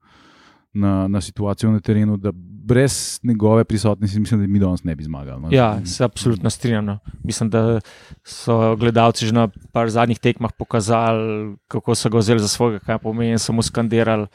na, 0.75 1.09
na 1.09 1.21
situacijo 1.21 1.73
na 1.73 1.81
terenu, 1.81 2.17
da 2.17 2.33
brez 2.65 3.21
njegove 3.23 3.65
prisotnosti, 3.65 4.21
mislim, 4.21 4.41
da 4.41 4.47
mi 4.47 4.59
danes 4.59 4.85
ne 4.85 4.95
bi 4.95 5.05
zmagali. 5.05 5.43
No. 5.43 5.49
Ja, 5.53 5.87
se 5.87 6.05
absolutno 6.05 6.51
strinjam. 6.51 6.85
no. 6.85 6.99
Mislim, 7.25 7.51
da 7.51 7.81
so 8.25 8.77
gledalci 8.77 9.27
že 9.27 9.33
na 9.33 9.49
par 9.73 9.91
zadnjih 9.91 10.19
tekmah 10.19 10.51
pokazali, 10.59 11.57
kako 11.69 11.95
so 11.95 12.09
ga 12.09 12.19
vzeli 12.19 12.41
za 12.41 12.49
svojega, 12.49 12.79
kaj 12.79 12.99
pomeni, 12.99 13.37
mu 13.53 13.63
skandirali. 13.63 14.27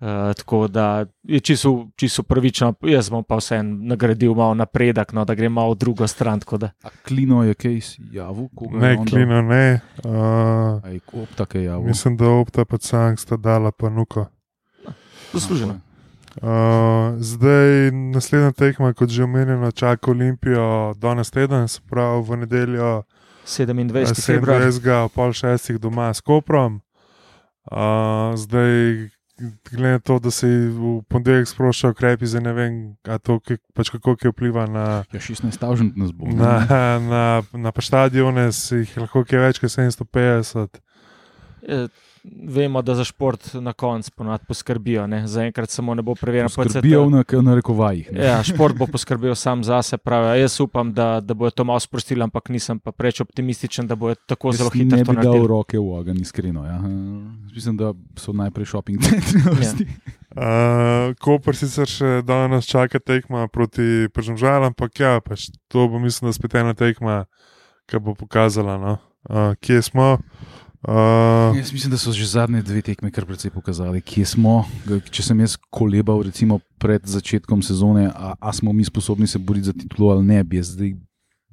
Uh, 0.00 0.06
tako 0.36 0.68
da 0.68 1.06
je 1.22 1.40
čisto, 1.40 1.88
čisto 1.96 2.22
pravično, 2.22 2.74
jaz 2.82 3.10
bom 3.10 3.24
pa 3.24 3.36
vseeno 3.36 3.78
nagradil 3.82 4.34
malo 4.34 4.54
napredek, 4.54 5.12
no, 5.12 5.24
da 5.24 5.34
gre 5.34 5.48
malo 5.48 5.72
v 5.74 5.76
drugo 5.76 6.06
stran. 6.06 6.40
tako 6.40 6.58
da. 6.58 6.70
A 6.84 6.88
Klino 7.06 7.42
je 7.42 7.54
kaj 7.54 7.80
javil? 8.12 8.46
koga 8.54 8.76
je 8.76 8.80
Ne, 8.80 8.90
on 8.90 8.96
dal? 8.96 9.12
klino 9.12 9.42
ne. 9.42 9.80
Uh, 10.04 10.12
A 10.84 10.88
je 10.88 11.00
Opta 11.12 11.46
kaj 11.46 11.64
javil? 11.64 11.86
mislim, 11.88 12.16
da 12.16 12.28
opta 12.30 12.64
pa 12.64 12.78
sang 12.80 13.18
sta 13.18 13.36
dala 13.36 13.72
pa 13.72 13.88
nuko. 13.90 14.26
Zasluženo. 15.32 15.80
Uh, 16.42 17.18
zdaj, 17.18 17.90
naslednja 18.14 18.52
tekma, 18.52 18.92
kot 18.94 19.10
že 19.10 19.24
omenjeno, 19.24 19.70
čaka 19.70 20.10
Olimpijo 20.10 20.94
danes 20.96 21.30
teden, 21.30 21.68
se 21.68 21.80
pravi 21.90 22.22
v 22.22 22.36
nedeljo 22.36 23.02
27. 23.46 24.24
februar. 24.24 24.62
27. 24.62 25.04
ob 25.04 25.12
pol 25.12 25.32
šestih 25.32 25.78
doma 25.82 26.14
s 26.14 26.20
Koprom. 26.20 26.80
Uh, 27.70 28.36
zdaj, 28.38 29.08
glede 29.70 29.92
na 29.92 29.98
to, 29.98 30.18
da 30.18 30.30
se 30.30 30.46
v 30.48 31.02
ponedeljek 31.08 31.48
sproščajo 31.48 31.92
ukrepi, 31.92 32.26
zdaj 32.26 32.42
ne 32.42 32.52
vem, 32.52 32.76
a 33.08 33.18
to, 33.18 33.40
ki, 33.40 33.58
pač 33.74 33.90
kako 33.94 34.14
ki 34.16 34.32
vpliva 34.32 34.66
na, 34.70 34.86
Ja, 35.12 35.20
16 35.20 35.50
stavžent 35.54 35.96
nas 35.96 36.12
bo. 36.12 36.26
ne? 36.26 36.34
na, 36.38 36.98
na, 36.98 37.24
na 37.52 37.72
pa 37.72 37.82
stadione, 37.82 38.52
si 38.52 38.84
jih 38.84 38.96
lahko 39.04 39.24
je 39.26 39.42
več 39.42 39.58
kot 39.58 39.70
750. 39.74 40.80
Eh, 41.68 41.88
Vemo, 42.48 42.82
da 42.82 42.94
za 42.94 43.04
šport 43.04 43.54
na 43.54 43.72
koncu 43.72 44.10
ponad 44.16 44.46
poskrbijo. 44.48 45.06
Ne? 45.06 45.26
Zaenkrat 45.26 45.70
samo 45.70 45.94
ne 45.94 46.02
bo 46.02 46.14
preverjeno. 46.14 46.48
Skrbijo 46.48 47.10
na, 47.10 47.24
na 47.42 47.54
rekovajih. 47.54 48.12
ne. 48.12 48.24
Ja, 48.24 48.42
šport 48.42 48.76
bo 48.76 48.86
poskrbel 48.86 49.34
sam 49.34 49.64
za 49.64 49.82
sebe. 49.82 50.02
Pravi. 50.02 50.40
Jaz 50.40 50.60
upam, 50.60 50.92
da, 50.94 51.20
da 51.20 51.34
bojo 51.34 51.50
to 51.50 51.64
malo 51.64 51.80
sprostili, 51.80 52.22
ampak 52.22 52.48
nisem 52.48 52.78
pa 52.78 52.92
preveč 52.92 53.20
optimističen, 53.20 53.86
da 53.86 53.94
bojo 53.94 54.14
tako 54.26 54.48
Jaz 54.48 54.56
zelo 54.56 54.70
ne 54.74 54.84
hitro 54.84 54.98
to 55.04 55.12
bi 55.12 55.16
dal 55.16 55.24
naredili. 55.24 55.48
roke 55.48 55.78
v 55.78 55.92
ogenj, 56.00 56.20
iskreno. 56.20 56.64
Ja. 56.64 56.78
Mislim, 57.54 57.76
da 57.76 57.92
so 58.16 58.32
najprej 58.32 58.66
shopping 58.66 59.02
centri. 59.02 59.86
Uh, 60.38 61.14
Koper 61.18 61.56
sicer 61.56 61.88
še 61.90 62.20
danes 62.22 62.68
čaka 62.68 63.00
tekma 63.00 63.48
proti 63.48 64.06
Pržemžalam, 64.14 64.70
ampak 64.70 65.00
ja, 65.00 65.16
pač 65.24 65.48
to 65.72 65.88
bo 65.88 65.98
mislim, 65.98 66.28
da 66.28 66.36
spet 66.36 66.54
ena 66.60 66.74
tekma, 66.78 67.24
ki 67.88 67.98
bo 68.04 68.14
pokazala, 68.14 68.76
no, 68.78 68.98
uh, 69.32 69.56
kje 69.64 69.82
smo. 69.88 70.18
Uh, 70.82 71.56
Jaz 71.58 71.72
mislim, 71.72 71.90
da 71.90 71.98
so 71.98 72.12
že 72.12 72.26
zadnje 72.26 72.62
dve 72.62 72.82
tekme 72.82 73.10
kar 73.10 73.26
precej 73.26 73.50
pokazali, 73.50 74.00
kje 74.00 74.24
smo. 74.24 74.62
Če 75.10 75.22
sem 75.22 75.40
jaz 75.42 75.56
kolebal, 75.74 76.22
recimo 76.22 76.60
pred 76.78 77.02
začetkom 77.02 77.62
sezone, 77.66 78.06
a, 78.14 78.36
a 78.38 78.52
smo 78.54 78.72
mi 78.72 78.84
sposobni 78.86 79.26
se 79.26 79.38
boriti 79.38 79.66
za 79.66 79.74
titulo 79.74 80.12
ali 80.14 80.24
ne, 80.24 80.44
bi 80.44 80.60
jaz 80.62 80.76
zdaj 80.78 80.94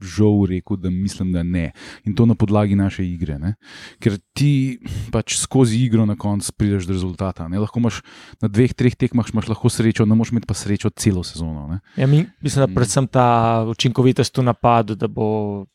žal 0.02 0.44
rekel, 0.46 0.78
da 0.78 0.90
mislim, 0.92 1.32
da 1.32 1.42
ne. 1.44 1.72
In 2.06 2.14
to 2.14 2.26
na 2.30 2.36
podlagi 2.36 2.76
naše 2.76 3.02
igre. 3.08 3.40
Ne? 3.40 3.56
Ker 4.04 4.20
ti 4.36 4.78
pač 5.10 5.40
skozi 5.40 5.80
igro 5.88 6.06
na 6.06 6.18
koncu 6.20 6.52
prideš 6.54 6.86
do 6.86 6.94
rezultata. 6.94 7.48
Ne? 7.48 7.58
Lahko 7.64 7.80
imaš 7.80 8.02
na 8.44 8.52
dveh, 8.52 8.76
treh 8.78 8.94
tekmah 8.94 9.26
imaš 9.34 9.48
lahko 9.50 9.72
srečo, 9.72 10.06
ne 10.06 10.14
moreš 10.20 10.36
imeti 10.36 10.52
pa 10.52 10.54
srečo 10.54 10.92
celo 10.94 11.24
sezono. 11.24 11.66
Ne? 11.72 11.80
Ja, 11.98 12.06
mi, 12.08 12.26
mislim, 12.44 12.62
da 12.62 12.68
Mm. 12.68 12.76
predvsem 12.76 13.08
ta 13.08 13.66
učinkovitost 13.72 14.38
v 14.38 14.44
napadu, 14.44 14.96
da 15.00 15.08
bo 15.08 15.66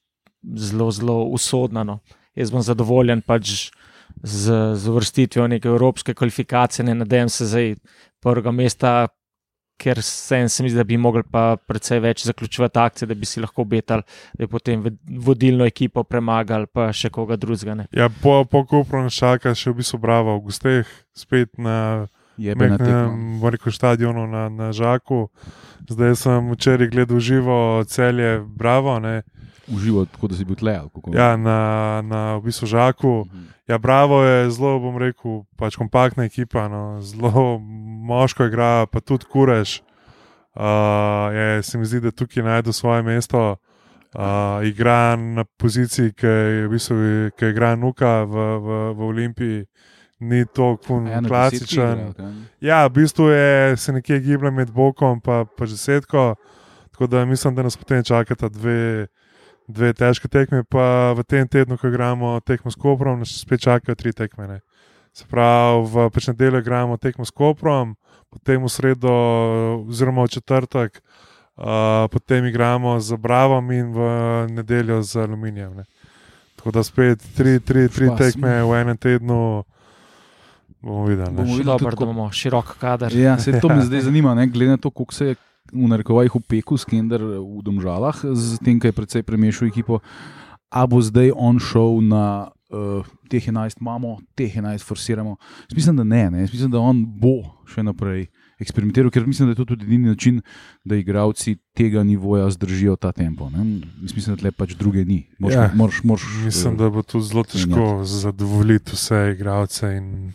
zelo, 0.54 0.90
zelo 0.92 1.24
usodna. 1.24 1.82
No. 1.82 1.98
Jaz 2.40 2.52
bom 2.54 2.64
zadovoljen 2.64 3.22
pač 3.22 3.70
z, 4.22 4.58
z 4.74 4.88
uvrstitvijo 4.90 5.46
neke 5.48 5.68
evropske 5.68 6.14
kvalifikacije, 6.14 6.84
ne 6.86 6.94
nadejam 6.94 7.28
se 7.28 7.46
zdaj 7.46 7.74
prvega 8.20 8.52
mesta, 8.52 9.08
ker 9.80 10.02
se, 10.02 10.48
se 10.48 10.62
mi 10.62 10.70
zdi, 10.70 10.76
da 10.76 10.84
bi 10.84 10.98
mogli 11.00 11.22
pa 11.24 11.56
predvsej 11.56 12.02
več 12.04 12.24
zaključovati 12.28 12.78
akcije, 12.78 13.08
da 13.08 13.16
bi 13.16 13.28
si 13.28 13.40
lahko 13.40 13.64
obetali, 13.64 14.04
da 14.36 14.44
bi 14.44 14.50
potem 14.50 14.84
vodilno 15.24 15.64
ekipo 15.64 16.04
premagali, 16.04 16.68
pa 16.68 16.90
še 16.92 17.10
koga 17.10 17.38
drugega. 17.40 17.74
ne. 17.74 17.86
ja, 17.96 18.10
po, 18.22 18.42
po 18.44 18.64
Kopru 18.68 19.02
nas 19.06 19.16
čaka 19.16 19.54
še 19.54 19.72
v 19.72 19.80
bistvu 19.80 20.00
Bravo 20.02 20.36
v 20.36 20.48
Gusteh, 20.48 20.96
spet 21.16 21.56
na 21.58 22.08
Jebe 22.40 22.68
na 22.68 22.78
tekmo. 22.78 23.40
Meknem 23.40 23.72
stadionu 23.72 24.26
na, 24.26 24.48
na 24.48 24.70
Žaku. 24.72 25.28
Zdaj 25.90 26.14
sem 26.16 26.52
včeraj 26.54 26.88
gledal 26.88 27.20
živo 27.20 27.84
celje 27.84 28.38
Bravo, 28.40 28.96
ne, 29.00 29.22
Užival, 29.70 30.06
tako 30.06 30.28
da 30.28 30.34
si 30.34 30.44
bil 30.44 30.56
tle. 30.56 30.74
ja, 31.14 31.36
na, 31.36 31.58
na 32.02 32.36
v 32.36 32.50
bistvu 32.50 32.66
Žaku. 32.66 33.24
Mhm. 33.26 33.46
Ja, 33.70 33.78
Bravo 33.78 34.22
je 34.22 34.50
zelo, 34.50 34.78
bom 34.82 34.98
rekel, 34.98 35.44
pač 35.56 35.76
kompaktna 35.78 36.26
ekipa, 36.26 36.66
no, 36.68 36.98
zelo 37.02 37.58
moško 38.02 38.50
igra, 38.50 38.86
pa 38.90 39.00
tudi 39.00 39.24
kureš. 39.30 39.82
Uh, 40.54 41.30
je, 41.30 41.62
se 41.62 41.78
mi 41.78 41.86
zdi, 41.86 42.00
da 42.00 42.10
tukaj 42.10 42.42
najde 42.42 42.72
svoje 42.72 43.02
mesto. 43.02 43.56
Uh, 44.14 44.66
igra 44.66 45.16
na 45.16 45.44
poziciji, 45.44 46.12
ki 46.12 46.26
je, 46.26 46.66
v 46.66 46.70
bistvu, 46.70 46.96
ki 47.38 47.44
je 47.44 47.50
igra 47.50 47.76
Nuka 47.78 48.24
v, 48.26 48.34
v, 48.58 48.78
v 48.98 49.06
Olimpiji, 49.06 49.66
ni 50.20 50.42
tako 50.50 50.98
ja, 51.06 51.22
klasičen. 51.22 52.10
igra? 52.10 52.32
Ja, 52.60 52.86
v 52.86 52.90
bistvu 52.90 53.30
je, 53.30 53.76
se 53.76 53.92
nekje 53.92 54.18
giblje 54.20 54.50
med 54.50 54.74
bokom 54.74 55.14
in 55.14 55.20
pa, 55.22 55.44
pa 55.46 55.66
desetko. 55.66 56.34
Tako 56.90 57.06
da 57.06 57.24
mislim, 57.24 57.54
da 57.54 57.62
nas 57.62 57.76
potem 57.76 58.02
čakata 58.04 58.48
dve, 58.48 59.06
dve 59.70 59.92
težke 59.94 60.28
tekme. 60.28 60.64
Pa 60.68 61.12
v 61.16 61.24
tem 61.24 61.48
tednu, 61.48 61.78
ko 61.78 61.88
igramo 61.88 62.40
tekmo 62.44 62.70
s 62.70 62.78
Koprom, 62.78 63.22
nas 63.22 63.32
spet 63.40 63.62
čakajo 63.62 63.94
tri 63.94 64.12
tekme. 64.12 64.46
Ne. 64.46 64.58
Se 65.12 65.26
pravi, 65.26 65.86
v 65.90 66.10
pač 66.10 66.30
nedeljo 66.30 66.60
igramo 66.62 66.96
tekmo 66.96 67.24
s 67.24 67.34
Koprom, 67.34 67.96
potem 68.30 68.62
v 68.62 68.70
sredo, 68.70 69.14
oziroma 69.88 70.26
v 70.26 70.32
četrtek, 70.38 71.02
uh, 71.58 72.06
potem 72.12 72.46
igramo 72.46 73.00
z 73.00 73.18
Bravom 73.18 73.72
in 73.74 73.90
v 73.90 73.98
nedeljo 74.54 75.02
z 75.02 75.26
Aluminijem. 75.26 75.82
Ne. 75.82 75.84
Tako 76.60 76.70
da 76.70 76.82
spet 76.84 77.18
tri, 77.36 77.58
tri, 77.60 77.88
tri 77.88 78.06
Špas. 78.06 78.18
tekme 78.18 78.62
v 78.62 78.70
enem 78.84 78.96
tednu. 78.96 79.64
Bomo 80.80 81.04
videli. 81.08 81.32
Bomo 81.32 81.56
videli. 81.56 81.64
Dobro, 81.64 81.90
tudi, 81.90 82.04
da 82.06 82.12
imamo 82.12 82.32
širok 82.32 82.76
kader. 82.78 83.10
Ja, 83.16 83.38
se 83.38 83.60
to 83.60 83.68
me 83.68 83.82
zdaj 83.88 84.00
zanima, 84.00 84.34
ne, 84.34 84.46
glede 84.46 84.70
na 84.70 84.76
to, 84.76 84.90
koliko 84.90 85.14
se 85.14 85.26
je 85.26 85.34
v 85.72 85.86
narekovajih 85.90 86.36
upekel 86.36 86.78
Skender 86.78 87.22
v 87.22 87.62
Domžalah, 87.64 88.22
z 88.22 88.58
tem, 88.64 88.78
kaj 88.82 88.92
je 88.92 88.98
precej 88.98 89.22
premešal 89.26 89.70
ekipo. 89.70 90.00
A 90.70 90.86
bo 90.86 91.02
zdaj 91.02 91.34
on 91.34 91.58
šel 91.58 91.98
na 92.06 92.50
uh, 92.70 93.02
teh 93.26 93.42
11, 93.42 93.80
imamo 93.80 94.18
teh 94.38 94.50
11, 94.50 94.86
forsiramo. 94.86 95.34
Jaz 95.66 95.74
mislim, 95.74 95.96
da 95.96 96.04
ne, 96.04 96.30
ne. 96.30 96.40
Jaz 96.46 96.52
mislim, 96.52 96.70
da 96.70 96.78
on 96.78 97.02
bo 97.02 97.42
še 97.66 97.82
naprej 97.82 98.28
eksperimentiral, 98.60 99.10
ker 99.10 99.26
mislim, 99.26 99.48
da 99.48 99.52
je 99.52 99.56
to 99.56 99.64
tudi 99.66 99.84
edini 99.84 100.08
način, 100.08 100.40
da 100.84 100.96
igravci 100.96 101.56
tega 101.72 102.02
nivoja 102.02 102.50
zdržijo 102.50 102.96
ta 102.96 103.12
tempo. 103.12 103.50
Ne. 103.50 103.64
Mislim, 104.04 104.36
da 104.36 104.40
tle 104.40 104.50
pač 104.52 104.72
druge 104.72 105.04
ni. 105.04 105.26
Moraš, 105.38 105.54
Ja. 105.54 105.62
ja. 105.62 105.70
moraš, 105.74 106.02
moraš, 106.04 106.22
Mislim, 106.44 106.76
da 106.76 106.90
bo 106.90 107.02
tu 107.02 107.20
zelo 107.20 107.44
težko 107.44 108.04
zadovoljiti 108.04 108.92
vse 108.92 109.32
igralce 109.32 109.86
in 109.88 110.26
uh, 110.26 110.32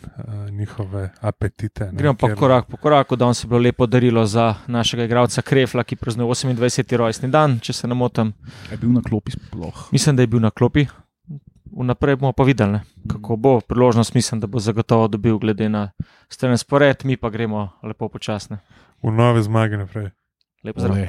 njihove 0.50 1.10
apetite. 1.20 1.84
ne, 1.84 1.92
Gremo 1.94 2.14
pa 2.14 2.26
ker- 2.26 2.34
korak 2.36 2.66
po 2.66 2.76
koraku, 2.78 3.16
da 3.16 3.34
se 3.34 3.46
bilo 3.46 3.60
lepo 3.60 3.86
darilo 3.86 4.26
za 4.26 4.54
našega 4.66 5.04
igralca 5.04 5.42
Krefla, 5.42 5.84
ki 5.84 5.96
praznuje 5.96 6.26
28. 6.28 6.96
rojstni 6.96 7.28
dan, 7.30 7.58
če 7.58 7.72
se 7.72 7.88
ne 7.88 7.94
motim. 7.94 8.32
je 8.70 8.76
bil 8.76 8.92
na 8.92 9.02
klopi 9.02 9.30
sploh. 9.32 9.88
Mislim, 9.92 10.16
da 10.16 10.22
je 10.22 10.26
bil 10.26 10.40
na 10.40 10.50
klopi. 10.50 10.86
Vnaprej 11.76 12.16
bomo 12.16 12.32
pa 12.32 12.44
videli, 12.44 12.72
ne, 12.72 12.80
kako 13.08 13.36
bo. 13.36 13.60
Priložnost 13.60 14.14
mislim, 14.14 14.40
da 14.40 14.46
bo 14.46 14.58
zagotovo 14.58 15.08
dobil, 15.08 15.38
glede 15.38 15.68
na 15.68 15.90
stren 16.28 16.58
spored, 16.58 17.04
mi 17.04 17.16
pa 17.16 17.30
gremo 17.30 17.68
lepo 17.82 18.08
počasne. 18.08 18.58
v 19.02 19.12
nove 19.12 19.42
zmage 19.42 19.76
naprej. 19.76 20.10
Lep 20.64 20.78
zdrav. 20.78 20.96
Ole. 20.96 21.08